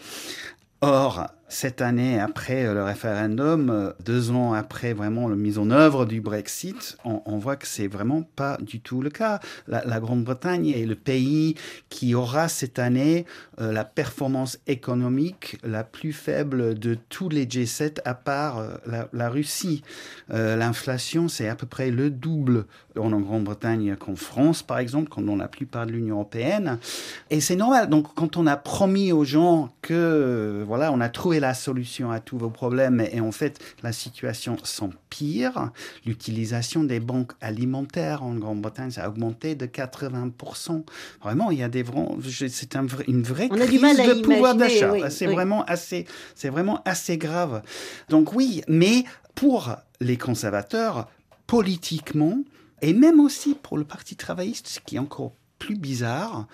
[0.81, 6.07] Or, cette année, après le référendum, euh, deux ans après vraiment la mise en œuvre
[6.07, 9.41] du Brexit, on, voit que c'est vraiment pas du tout le cas.
[9.69, 11.55] La, Grande-Bretagne est le pays
[11.91, 13.27] qui aura cette année
[13.61, 19.29] euh, la performance économique la plus faible de tous les G7 à part euh, la,
[19.29, 19.83] Russie.
[20.29, 25.37] L'inflation, c'est à peu près le double en Grande-Bretagne qu'en France, par exemple, comme dans
[25.37, 26.79] la plupart de l'Union européenne.
[27.31, 27.89] Et c'est normal.
[27.89, 32.21] Donc, quand on a promis aux gens que, voilà, on a trouvé la solution à
[32.21, 35.71] tous vos problèmes et en fait la situation s'empire.
[36.07, 40.85] L'utilisation des banques alimentaires en Grande-Bretagne a augmenté de 80%.
[41.23, 41.85] Vraiment, il y a des
[42.49, 45.11] c'est un, une vraie crise de pouvoir d'achat.
[45.11, 47.63] c'est vraiment assez, c'est vraiment assez grave.
[48.09, 51.09] Donc oui, mais pour les conservateurs,
[51.47, 52.39] politiquement,
[52.83, 56.47] et même aussi pour le Parti travailliste, ce qui est encore plus bizarre,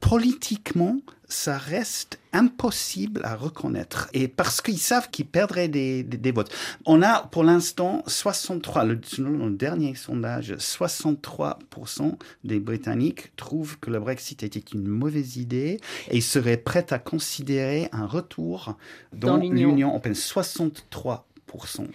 [0.00, 4.08] politiquement, ça reste impossible à reconnaître.
[4.14, 6.52] Et parce qu'ils savent qu'ils perdraient des, votes.
[6.86, 13.90] On a pour l'instant 63, le, selon le dernier sondage, 63% des Britanniques trouvent que
[13.90, 15.80] le Brexit était une mauvaise idée
[16.10, 18.76] et seraient prêts à considérer un retour
[19.12, 20.14] dans, l'Union européenne.
[20.14, 21.20] 63%,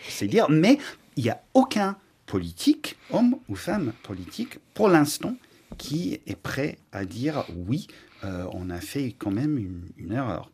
[0.07, 0.77] c'est dire, mais
[1.15, 5.35] il n'y a aucun politique, homme ou femme politique, pour l'instant,
[5.77, 7.87] qui est prêt à dire oui,
[8.25, 10.49] euh, on a fait quand même une, erreur.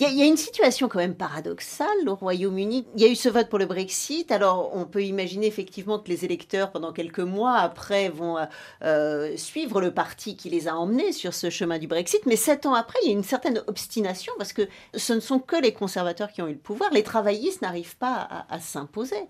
[0.00, 2.86] y, a une situation quand même paradoxale au Royaume-Uni.
[2.96, 4.30] Il y a eu ce vote pour le Brexit.
[4.32, 8.38] Alors on peut imaginer effectivement que les électeurs, pendant quelques mois après, vont
[8.82, 12.24] euh, suivre le parti qui les a emmenés sur ce chemin du Brexit.
[12.24, 15.38] Mais sept ans après, il y a une certaine obstination parce que ce ne sont
[15.38, 16.90] que les conservateurs qui ont eu le pouvoir.
[16.92, 19.28] Les travaillistes n'arrivent pas à s'imposer.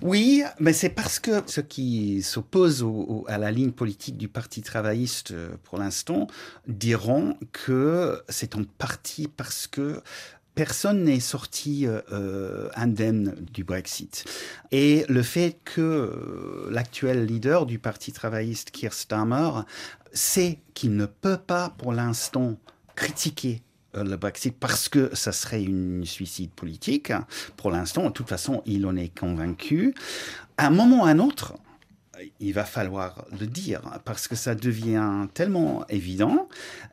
[0.00, 2.84] Oui, mais c'est parce que ceux qui s'opposent
[3.28, 6.26] à la ligne politique du Parti travailliste euh, pour l'instant
[6.66, 10.02] diront que c'est en partie parce que
[10.54, 14.24] personne n'est sorti euh, euh, indemne du Brexit.
[14.70, 19.62] Et le fait que l'actuel leader du Parti travailliste, Keir Starmer,
[20.12, 22.58] sait qu'il ne peut pas pour l'instant
[22.94, 23.62] critiquer
[23.94, 27.12] le Brexit parce que ça serait une suicide politique.
[27.56, 29.94] Pour l'instant, de toute façon, il en est convaincu.
[30.56, 31.54] À un moment ou à un autre,
[32.40, 36.48] il va falloir le dire parce que ça devient tellement évident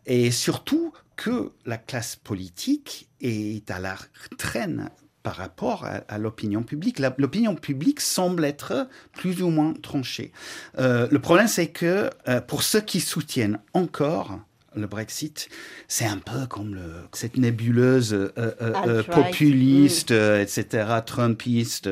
[0.06, 3.96] et surtout que la classe politique est à la
[4.38, 4.90] traîne
[5.22, 7.00] par rapport à, l'opinion publique.
[7.18, 10.32] L'opinion publique semble être plus ou moins tranchée.
[10.78, 14.40] Euh, le problème, c'est que euh, pour ceux qui soutiennent encore
[14.76, 15.50] le Brexit,
[15.88, 16.82] c'est un peu comme le,
[17.14, 21.90] cette nébuleuse euh, euh, euh, populiste, etc., trumpiste,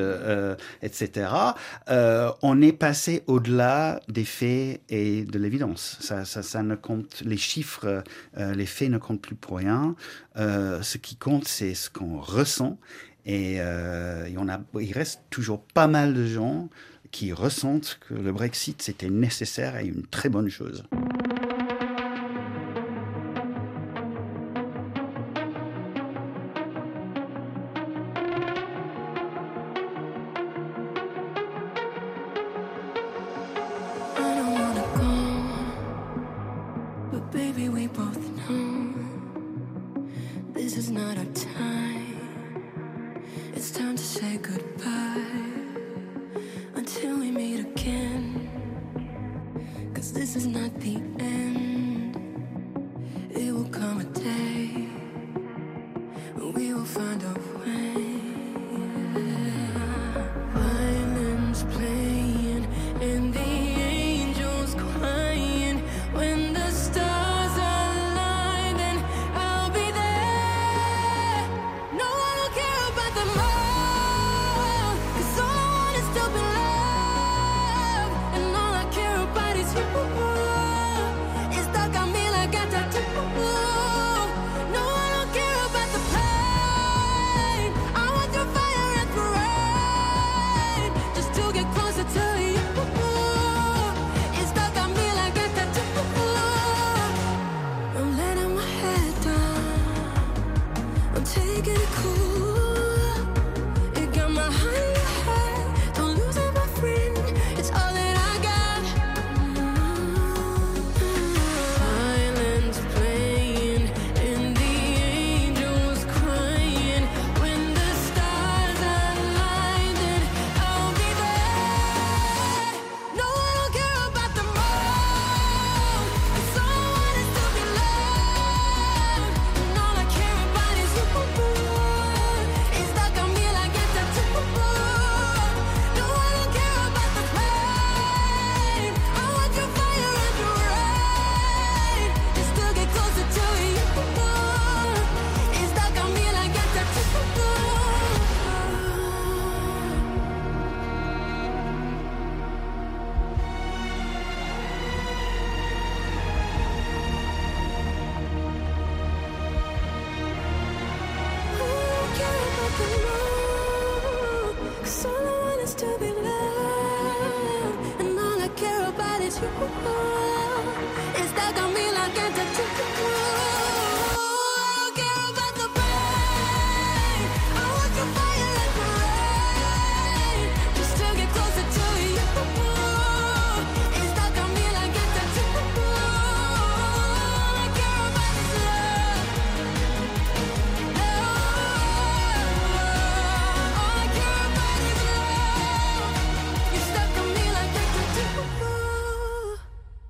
[0.82, 1.30] etc.
[1.88, 5.98] on est passé au-delà des faits et de l'évidence.
[6.00, 8.02] Ça, ça, ne compte, les chiffres,
[8.36, 9.94] les faits ne comptent plus pour rien.
[10.36, 12.78] ce qui compte, c'est ce qu'on ressent.
[13.26, 16.68] Et il, a, il reste toujours pas mal de gens
[17.10, 20.84] qui ressentent que le Brexit, c'était nécessaire et une très bonne chose.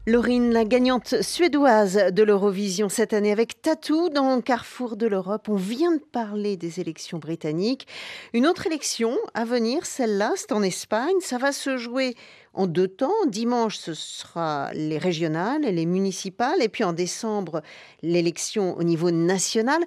[0.09, 5.51] Laurine, la gagnante suédoise de l'Eurovision cette année avec Tatou dans Carrefour de l'Europe.
[5.51, 7.87] On vient de parler des élections britanniques.
[8.33, 11.17] Une autre élection à venir, celle-là, c'est en Espagne.
[11.21, 12.15] Ça va se jouer
[12.55, 13.13] en deux temps.
[13.27, 16.63] Dimanche, ce sera les régionales et les municipales.
[16.63, 17.61] Et puis en décembre,
[18.03, 19.83] l'élection au niveau national.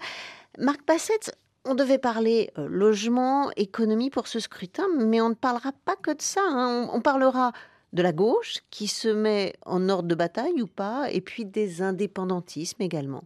[0.60, 5.72] Marc Bassett, on devait parler euh, logement, économie pour ce scrutin, mais on ne parlera
[5.84, 6.42] pas que de ça.
[6.48, 6.90] Hein.
[6.94, 7.54] on parlera
[7.94, 11.82] de la gauche qui se met en ordre de bataille ou pas, et puis des
[11.82, 13.24] indépendantismes également.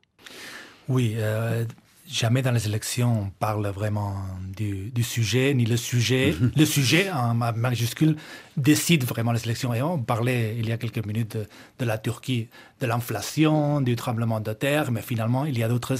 [0.88, 1.66] Oui, euh,
[2.08, 4.16] jamais dans les élections on parle vraiment
[4.56, 6.36] du, sujet, ni le sujet.
[6.56, 8.16] le sujet, en majuscule,
[8.58, 9.74] décide vraiment les élections.
[9.74, 11.38] Et on parlait il y a quelques minutes
[11.80, 12.48] de, la Turquie,
[12.82, 15.96] de l'inflation, du tremblement de terre, mais finalement, il y a d'autres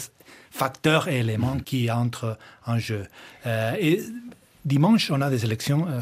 [0.52, 3.06] facteurs et éléments qui entrent en jeu.
[3.46, 4.02] Euh, et
[4.64, 6.02] dimanche, on a des élections euh,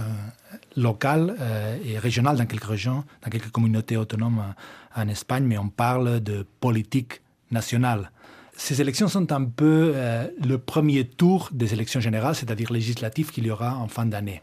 [0.75, 5.57] locales euh, et régionales dans quelques régions, dans quelques communautés autonomes euh, en Espagne, mais
[5.57, 7.21] on parle de politique
[7.51, 8.11] nationale.
[8.55, 13.45] Ces élections sont un peu euh, le premier tour des élections générales, c'est-à-dire législatives qu'il
[13.45, 14.41] y aura en fin d'année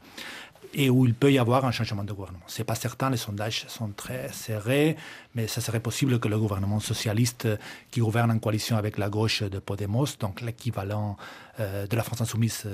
[0.73, 2.45] et où il peut y avoir un changement de gouvernement.
[2.47, 4.97] Ce n'est pas certain, les sondages sont très serrés,
[5.35, 7.49] mais ça serait possible que le gouvernement socialiste
[7.91, 11.17] qui gouverne en coalition avec la gauche de Podemos, donc l'équivalent
[11.59, 12.69] de la France insoumise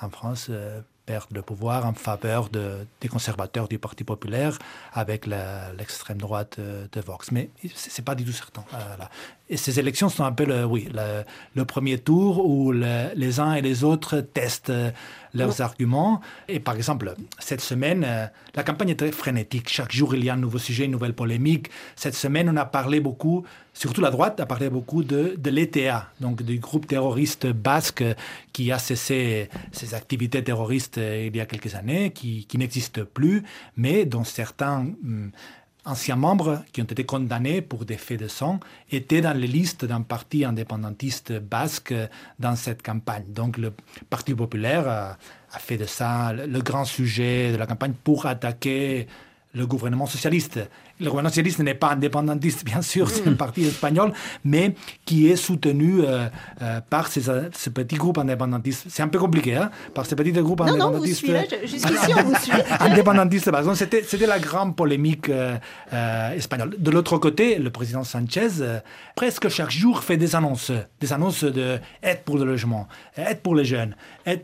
[0.00, 0.50] en France,
[1.06, 4.58] perdre le pouvoir en faveur de, des conservateurs du Parti populaire
[4.92, 7.30] avec l'extrême droite euh, de, Vox.
[7.32, 8.64] Mais ce n'est pas du tout certain.
[9.50, 10.88] Et ces élections sont un peu le, oui,
[11.54, 14.90] le, premier tour où les uns et les autres testent euh,
[15.34, 16.20] leurs arguments.
[16.48, 19.68] Et par exemple, cette semaine, euh, la campagne est très frénétique.
[19.68, 21.70] Chaque jour, il y a un nouveau sujet, une nouvelle polémique.
[21.96, 23.44] Cette semaine, on a parlé beaucoup,
[23.74, 28.04] surtout la droite a parlé beaucoup de, de l'ETA, donc du groupe terroriste basque
[28.52, 33.42] qui a cessé ses activités terroristes euh, il y a quelques années, qui, n'existe plus,
[33.76, 35.30] mais dont certains hum,
[35.84, 39.84] anciens membres qui ont été condamnés pour des faits de sang étaient dans les listes
[39.84, 41.94] d'un parti indépendantiste basque
[42.38, 43.24] dans cette campagne.
[43.28, 43.72] Donc le
[44.08, 45.18] Parti populaire a,
[45.58, 49.06] fait de ça le grand sujet de la campagne pour attaquer
[49.54, 50.60] le gouvernement socialiste.
[51.00, 53.36] Le gouvernement socialiste n'est pas indépendantiste, bien sûr, c'est un mm.
[53.36, 54.12] parti espagnol,
[54.44, 54.74] mais
[55.04, 56.28] qui est soutenu euh,
[56.62, 58.86] euh, par ces, ce petit groupe indépendantiste.
[58.88, 61.28] C'est un peu compliqué, hein, par ces petits groupes non, indépendantistes.
[61.28, 62.52] Non, vous jusqu'ici on vous suit.
[62.78, 65.56] indépendantistes, par exemple, c'était, c'était la grande polémique euh,
[66.36, 66.76] espagnole.
[66.78, 68.48] De l'autre côté, le président Sanchez,
[69.16, 70.70] presque chaque jour, fait des annonces,
[71.00, 73.96] des annonces de aide pour le logement, aide pour les jeunes,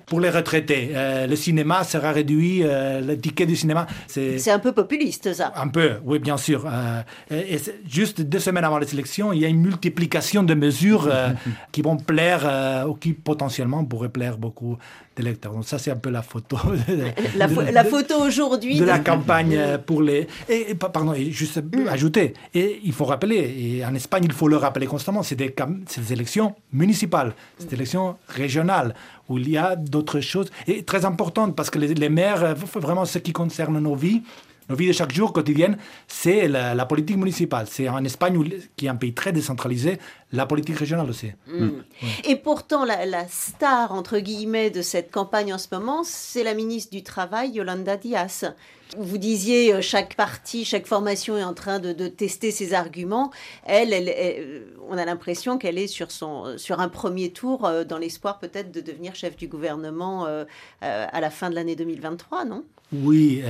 [0.07, 0.91] pour les retraités.
[0.95, 3.87] le cinéma sera réduit, le ticket du cinéma.
[4.07, 4.39] C'est...
[4.39, 5.53] c'est un peu populiste, ça.
[5.57, 6.67] Un peu, oui, bien sûr.
[6.67, 7.59] Euh, et,
[7.89, 11.31] juste deux semaines avant les élections, il y a une multiplication de mesures euh,
[11.73, 14.79] qui vont plaire euh, ou qui potentiellement pourraient plaire beaucoup
[15.17, 15.53] d'électeurs.
[15.53, 16.57] Donc ça, c'est un peu la photo.
[17.37, 18.79] la, photo aujourd'hui.
[18.79, 20.27] De, la campagne pour les...
[20.49, 21.89] Et, pardon, juste mm.
[21.89, 25.55] ajouter, et il faut rappeler, et en Espagne, il faut le rappeler constamment, c'est des,
[25.97, 28.95] des élections municipales, c'est des élections régionales
[29.31, 33.07] où il y a d'autres choses, et très importantes, parce que les, les maires, vraiment
[33.07, 34.23] ce qui concerne nos vies,
[34.71, 37.67] nos vies de chaque jour quotidienne, c'est la, politique municipale.
[37.69, 38.39] C'est en Espagne,
[38.77, 39.99] qui est un pays très décentralisé,
[40.33, 41.33] la politique régionale aussi.
[41.49, 41.65] Mm.
[41.65, 41.83] Mm.
[42.25, 46.93] Et pourtant, la, star, entre guillemets, de cette campagne en ce moment, c'est la ministre
[46.93, 48.55] du Travail, Yolanda Diaz.
[48.97, 53.31] Vous disiez, euh, chaque parti, chaque formation est en train de, tester ses arguments.
[53.65, 57.99] Elle, elle, on a l'impression qu'elle est sur, son, sur un premier tour, euh, dans
[57.99, 60.45] l'espoir peut-être de devenir chef du gouvernement euh,
[60.81, 62.65] à la fin de l'année 2023, non?
[62.93, 63.41] Oui,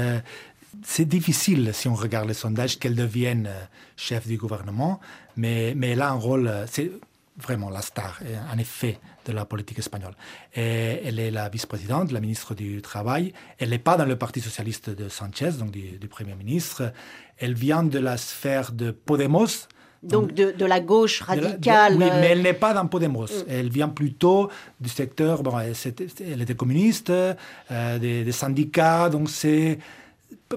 [0.83, 3.64] c'est difficile, si on regarde les sondages, qu'elle devienne euh,
[3.97, 5.01] chef du gouvernement,
[5.37, 6.91] mais, mais elle a un rôle, euh, c'est
[7.37, 8.21] vraiment la star,
[8.53, 10.12] en effet, de la politique espagnole.
[10.55, 13.33] Et elle est la vice-présidente, la ministre du Travail.
[13.59, 16.93] Elle n'est pas dans le Parti socialiste de Sanchez, donc du, Premier ministre.
[17.39, 19.68] Elle vient de la sphère de Podemos,
[20.03, 21.95] donc de, la gauche radicale.
[21.95, 23.27] oui, mais elle n'est pas dans Podemos.
[23.27, 23.45] Mm.
[23.49, 24.51] Elle vient plutôt
[24.81, 25.43] du secteur.
[25.43, 29.79] Bon, elle, était, communiste, euh, des, des, syndicats, donc c'est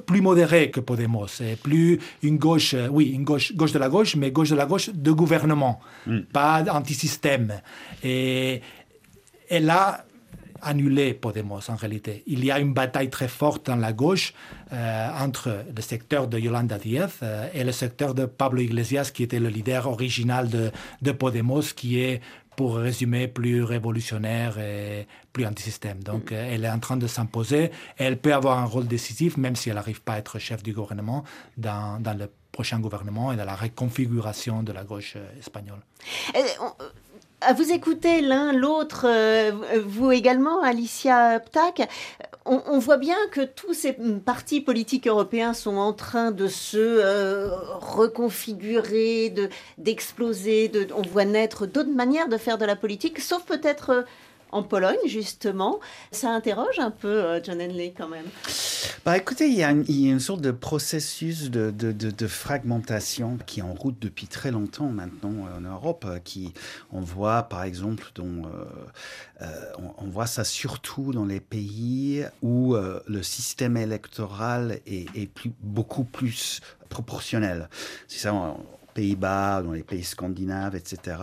[0.05, 3.89] plus modéré que Podemos, c'est plus une gauche, euh, oui, une gauche, gauche de la
[3.89, 6.21] gauche, mais gauche de la gauche de gouvernement, mm.
[6.31, 7.61] pas anti-système.
[8.03, 8.61] Et
[9.49, 10.05] elle a
[10.63, 12.23] annuler Podemos en réalité.
[12.25, 14.33] Il y a une bataille très forte dans la gauche
[14.71, 19.23] euh, entre le secteur de Yolanda Díaz euh, et le secteur de Pablo Iglesias, qui
[19.23, 20.71] était le leader original de,
[21.01, 22.21] de Podemos, qui est
[22.55, 26.03] pour résumer, plus révolutionnaire et plus anti-système.
[26.03, 26.35] Donc, mm.
[26.35, 27.71] elle est en train de s'imposer.
[27.97, 30.73] Elle peut avoir un rôle décisif, même si elle n'arrive pas à être chef du
[30.73, 31.23] gouvernement,
[31.57, 35.79] dans, dans le prochain gouvernement et dans la reconfiguration de la gauche espagnole.
[37.41, 39.51] À vous écouter l'un, l'autre, euh,
[39.85, 41.89] vous également, Alicia Ptak,
[42.45, 43.93] on, voit bien que tous ces
[44.25, 50.67] partis politiques européens sont en train de se euh, reconfigurer, de, d'exploser.
[50.67, 54.01] De, on voit naître d'autres manières de faire de la politique, sauf peut-être euh,
[54.53, 55.79] en Pologne, justement.
[56.11, 58.25] Ça interroge un peu euh, John Henley quand même.
[59.05, 63.73] Bah, écoutez, il y, a une, sorte de processus de, de, fragmentation qui est en
[63.73, 66.05] route depuis très longtemps maintenant euh, en Europe.
[66.07, 66.53] Euh, qui,
[66.91, 68.43] on voit par exemple, dont,
[69.97, 76.03] on, voit ça surtout dans les pays où le système électoral est, est plus, beaucoup
[76.03, 77.69] plus proportionnel.
[78.07, 78.55] C'est ça,
[78.93, 81.17] Pays-Bas, dans les pays scandinaves, etc.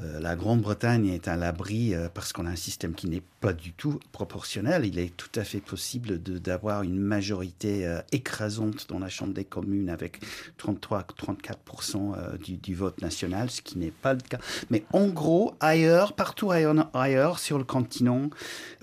[0.00, 3.52] Euh, la Grande-Bretagne est à l'abri euh, parce qu'on a un système qui n'est pas
[3.52, 4.84] du tout proportionnel.
[4.84, 9.44] Il est tout à fait possible d'avoir une majorité euh, écrasante dans la Chambre des
[9.44, 10.20] communes avec
[10.58, 14.38] 33-34% du, du, vote national, ce qui n'est pas le cas.
[14.70, 18.30] Mais en gros, ailleurs, partout ailleurs, sur le continent,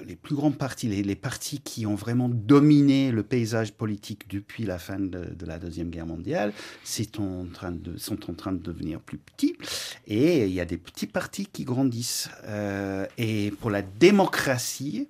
[0.05, 4.77] les plus grands partis, les, partis qui ont vraiment dominé le paysage politique depuis la
[4.77, 8.99] fin de, la Deuxième Guerre mondiale, sont en train de, sont en train de devenir
[8.99, 9.55] plus petits.
[10.07, 12.29] Et il y a des petits partis qui grandissent.
[12.45, 15.07] Euh, et pour la démocratie,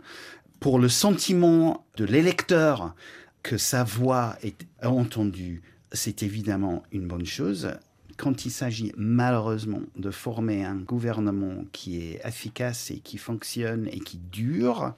[0.59, 2.95] pour le sentiment de l'électeur
[3.43, 5.61] que sa voix est entendue,
[5.91, 7.71] c'est évidemment une bonne chose.
[8.17, 13.99] Quand il s'agit malheureusement de former un gouvernement qui est efficace et qui fonctionne et
[13.99, 14.93] qui dure,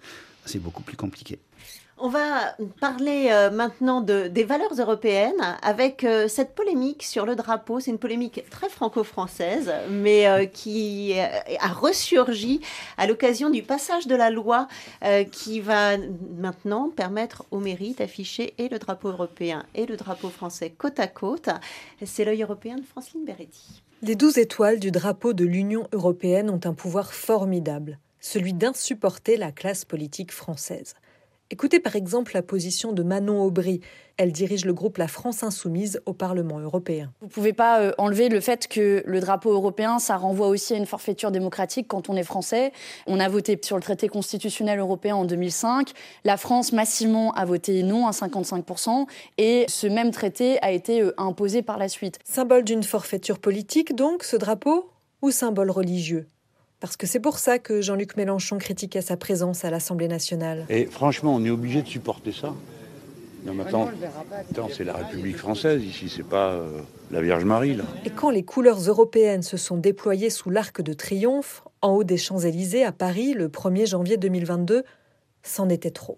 [0.46, 1.40] c'est beaucoup plus compliqué.
[2.02, 7.36] On va parler euh, maintenant de, des valeurs européennes avec euh, cette polémique sur le
[7.36, 7.82] drapeau.
[7.82, 12.62] C'est une polémique très franco-française, mais euh, qui a ressurgi
[12.98, 14.68] à l'occasion du passage de la loi
[15.32, 15.98] qui va
[16.38, 21.08] maintenant permettre aux mairies d'afficher et le drapeau européen et le drapeau français côte à
[21.08, 21.50] côte.
[22.06, 23.82] C'est l'œil européen de Francine Beretti.
[24.02, 29.52] Les douze étoiles du drapeau de l'Union européenne ont un pouvoir formidable, celui d'insupporter la
[29.52, 30.96] classe politique française.
[31.52, 33.82] Écoutez par exemple la position de Manon Aubry.
[34.18, 37.12] Elle dirige le groupe La France Insoumise au Parlement européen.
[37.22, 40.76] Vous ne pouvez pas euh, enlever le fait que le drapeau européen, ça renvoie aussi
[40.76, 42.72] à une forfaiture démocratique quand on est français.
[43.08, 45.94] On a voté sur le traité constitutionnel européen en 2005.
[46.24, 49.08] La France massivement a voté non à 55%.
[49.40, 52.20] Et ce même traité a été euh, imposé par la suite.
[52.26, 54.92] Symbole d'une forfaiture politique donc, ce drapeau
[55.24, 56.28] Ou symbole religieux?
[56.80, 60.66] Parce que c'est pour ça que Jean-Luc Mélenchon critiquait sa présence à l'Assemblée nationale.
[60.70, 62.54] Et franchement, on est obligé de supporter ça.
[63.46, 63.90] Non, mais attends,
[64.70, 67.86] c'est la République française ici, c'est pas euh, la Vierge Marie là.
[68.06, 72.18] Et quand les couleurs européennes se sont déployées sous l'arc de triomphe, en haut des
[72.18, 74.84] Champs-Élysées à Paris le 1er janvier 2022,
[75.44, 76.18] c'en était trop.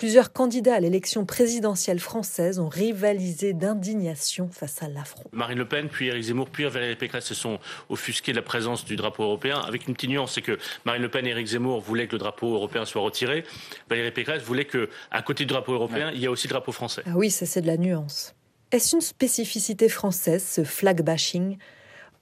[0.00, 5.24] Plusieurs candidats à l'élection présidentielle française ont rivalisé d'indignation face à l'affront.
[5.30, 7.58] Marine Le Pen, puis Éric Zemmour, puis Valérie Pécresse se sont
[7.90, 11.10] offusqués de la présence du drapeau européen, avec une petite nuance, c'est que Marine Le
[11.10, 13.44] Pen et Éric Zemmour voulaient que le drapeau européen soit retiré.
[13.90, 16.72] Valérie Pécresse voulait que, à côté du drapeau européen, il y a aussi le drapeau
[16.72, 17.02] français.
[17.04, 18.34] Ah oui, ça c'est de la nuance.
[18.72, 21.58] Est-ce une spécificité française, ce flag bashing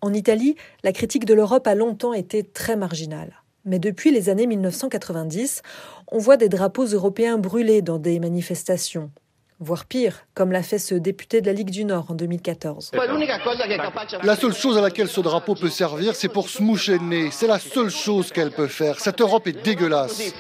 [0.01, 3.41] En Italie, la critique de l'Europe a longtemps été très marginale.
[3.69, 5.61] Mais depuis les années 1990,
[6.11, 9.11] on voit des drapeaux européens brûlés dans des manifestations.
[9.61, 12.93] Voire pire, comme l'a fait ce député de la Ligue du Nord en 2014.
[14.23, 17.31] La seule chose à laquelle ce drapeau peut servir, c'est pour se moucher le nez.
[17.31, 19.01] C'est la seule chose qu'elle peut faire.
[19.01, 20.33] Cette Europe est dégueulasse.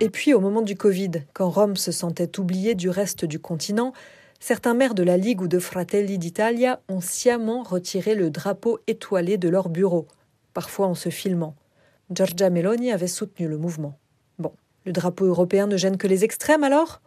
[0.00, 3.92] Et puis, au moment du Covid, quand Rome se sentait oubliée du reste du continent,
[4.40, 9.38] certains maires de la Ligue ou de Fratelli d'Italia ont sciemment retiré le drapeau étoilé
[9.38, 10.08] de leur bureau,
[10.52, 11.54] parfois en se filmant.
[12.10, 13.98] Giorgia Meloni avait soutenu le mouvement.
[14.38, 14.52] Bon,
[14.84, 17.00] le drapeau européen ne gêne que les extrêmes alors?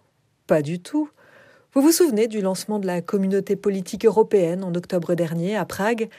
[0.48, 1.10] Pas du tout.
[1.74, 6.10] Vous vous souvenez du lancement de la communauté politique européenne en octobre dernier à Prague?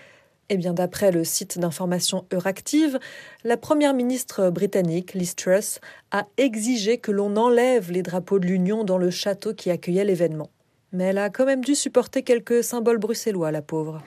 [0.50, 2.98] Eh bien, d'après le site d'information Euractiv,
[3.44, 8.84] la première ministre britannique, Liz Truss, a exigé que l'on enlève les drapeaux de l'Union
[8.84, 10.50] dans le château qui accueillait l'événement.
[10.92, 14.00] Mais elle a quand même dû supporter quelques symboles bruxellois, la pauvre.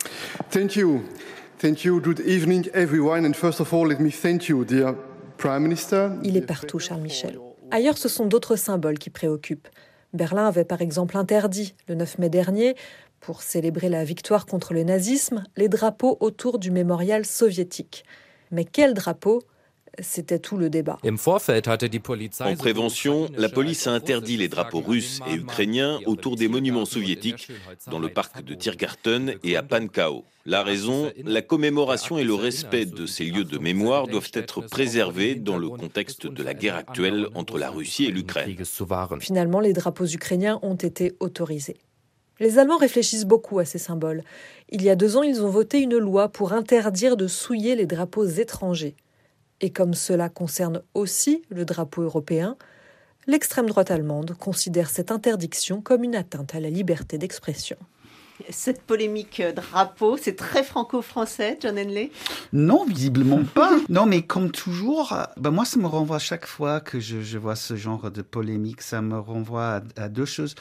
[1.62, 2.02] Thank you.
[2.02, 3.24] Good evening, everyone.
[3.24, 4.96] And first of all, let me thank you, dear
[5.38, 6.10] Prime Minister.
[6.24, 7.38] Il est partout, Charles Michel.
[7.70, 9.68] Ailleurs, ce sont d'autres symboles qui préoccupent.
[10.12, 12.74] Berlin avait par exemple interdit, le 9 mai dernier,
[13.20, 18.06] pour célébrer la victoire contre le nazisme, les drapeaux autour du mémorial soviétique.
[18.50, 19.44] Mais quel drapeau?
[20.00, 20.98] C'était tout le débat.
[21.04, 27.50] En prévention, la police a interdit les drapeaux russes et ukrainiens autour des monuments soviétiques
[27.88, 30.24] dans le parc de Tiergarten et à Pankao.
[30.46, 35.36] La raison, la commémoration et le respect de ces lieux de mémoire doivent être préservés
[35.36, 38.56] dans le contexte de la guerre actuelle entre la Russie et l'Ukraine.
[39.20, 41.78] Finalement, les drapeaux ukrainiens ont été autorisés.
[42.40, 44.24] Les Allemands réfléchissent beaucoup à ces symboles.
[44.70, 47.86] Il y a deux ans, ils ont voté une loi pour interdire de souiller les
[47.86, 48.96] drapeaux étrangers.
[49.62, 52.58] Et comme cela concerne aussi le drapeau européen,
[53.28, 57.78] l'extrême droite allemande considère cette interdiction comme une atteinte à la liberté d'expression.
[58.50, 62.12] Cette polémique drapeau, c'est très franco-français, John Henley?
[62.54, 63.72] Non, visiblement pas.
[63.90, 67.76] non, mais comme toujours, ben moi, ça me renvoie chaque fois que je, vois ce
[67.76, 70.56] genre de polémique, ça me renvoie à deux choses.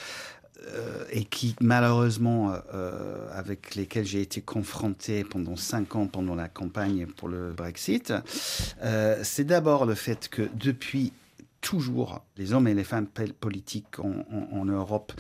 [0.69, 6.49] Euh, et qui malheureusement euh, avec lesquels j'ai été confronté pendant cinq ans pendant la
[6.49, 8.13] campagne pour le Brexit,
[8.83, 11.13] euh, c'est d'abord le fait que depuis
[11.63, 15.13] toujours, les hommes et les femmes politiques en Europe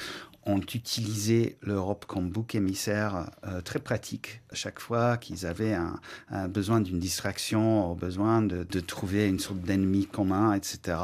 [0.47, 4.41] ont utilisé l'Europe comme bouc émissaire euh, très pratique.
[4.51, 10.07] À chaque fois qu'ils avaient un, besoin d'une distraction, besoin de, trouver une sorte d'ennemi
[10.07, 10.99] commun, etc.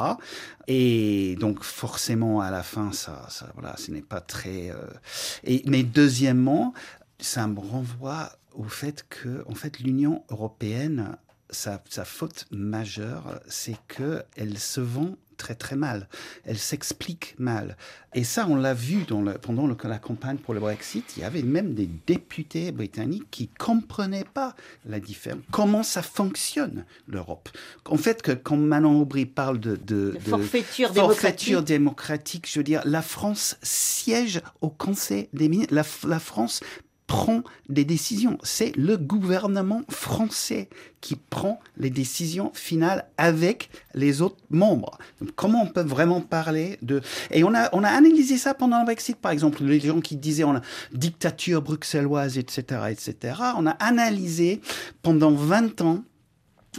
[0.67, 4.71] Et donc forcément, à la fin, ça, voilà, ce n'est pas très...
[4.71, 6.73] Euh, mais deuxièmement,
[7.19, 11.17] ça me renvoie au fait que, en fait, l'Union européenne
[11.51, 16.09] sa, sa, faute majeure, c'est qu'elle se vend très très mal.
[16.45, 17.77] Elle s'explique mal.
[18.15, 21.17] Et ça, on l'a vu dans le, pendant la campagne pour le Brexit.
[21.17, 24.55] Il y avait même des députés britanniques qui comprenaient pas
[24.87, 25.43] la différence.
[25.51, 27.51] Comment ça fonctionne l'Europe
[27.85, 32.49] En fait, que quand Manon Aubry parle de, de, forfaiture, démocratique.
[32.51, 35.75] je veux dire, la France siège au Conseil des ministres.
[35.75, 36.61] la France
[37.07, 38.39] prend des décisions.
[38.43, 40.69] C'est le gouvernement français
[41.01, 44.99] qui prend les décisions finales avec les autres membres.
[45.37, 47.01] comment on peut vraiment parler de...
[47.31, 49.63] Et on a, on a analysé ça pendant le Brexit, par exemple.
[49.63, 53.41] Les gens qui disaient on a dictature bruxelloise, etc., etc.
[53.57, 54.61] On a analysé
[55.03, 56.03] pendant 20 ans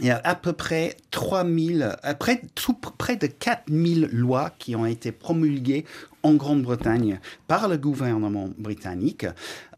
[0.00, 4.86] il y a à peu près 3000, près, tout, près de 4000 lois qui ont
[4.86, 5.84] été promulguées
[6.22, 9.26] en Grande-Bretagne par le gouvernement britannique.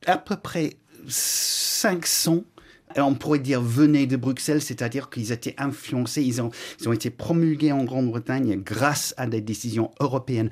[0.07, 0.76] À peu près
[1.09, 2.44] 500
[2.96, 7.11] on pourrait dire venaient de Bruxelles, c'est-à-dire qu'ils étaient influencés, ils ont, ils ont été
[7.11, 10.51] promulgués en Grande-Bretagne grâce à des décisions européennes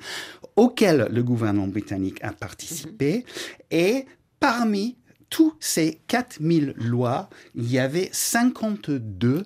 [0.55, 3.25] auxquelles le gouvernement britannique a participé.
[3.71, 4.05] Et
[4.39, 4.97] parmi
[5.29, 9.43] tous ces 4000 lois, il y avait 52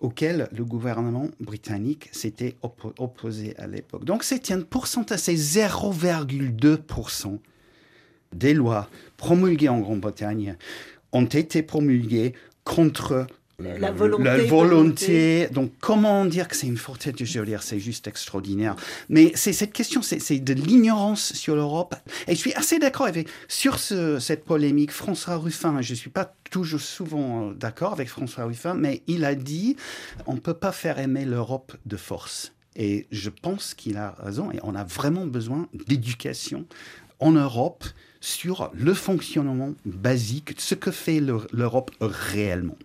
[0.00, 4.04] auquel le gouvernement britannique s'était opposé à l'époque.
[4.04, 7.38] Donc c'est un pourcentage, c'est 0,2%
[8.34, 10.56] des lois promulguées en Grande-Bretagne
[11.12, 13.26] ont été promulguées contre
[13.58, 15.48] la volonté.
[15.52, 18.74] Donc, comment dire que c'est une fortune Je veux dire, c'est juste extraordinaire.
[19.08, 21.94] Mais c'est cette question, c'est de l'ignorance sur l'Europe.
[22.26, 24.90] Et je suis assez d'accord avec sur cette polémique.
[24.90, 29.24] François Ruffin, je ne suis pas toujours souvent euh, d'accord avec François Ruffin, mais il
[29.24, 29.76] a dit
[30.26, 32.52] on ne peut pas faire aimer l'Europe de force.
[32.76, 34.50] Et je pense qu'il a raison.
[34.50, 36.66] Et on a vraiment besoin d'éducation
[37.20, 37.84] en Europe
[38.24, 42.76] sur le fonctionnement basique, ce que fait l'Europe réellement.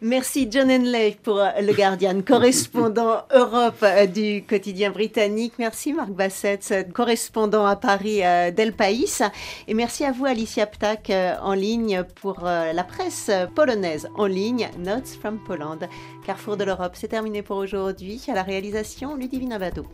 [0.00, 5.54] Merci John Henley pour euh, Le Guardian, correspondant Europe euh, du quotidien britannique.
[5.58, 9.22] Merci Marc Bassett, correspondant à Paris euh, d'El País.
[9.66, 11.10] Et merci à vous Alicia Ptak
[11.42, 15.78] en ligne pour la presse polonaise en ligne, Notes from Poland.
[16.26, 18.22] Carrefour de l'Europe, c'est terminé pour aujourd'hui.
[18.28, 19.84] À la réalisation, Ludivine Abado.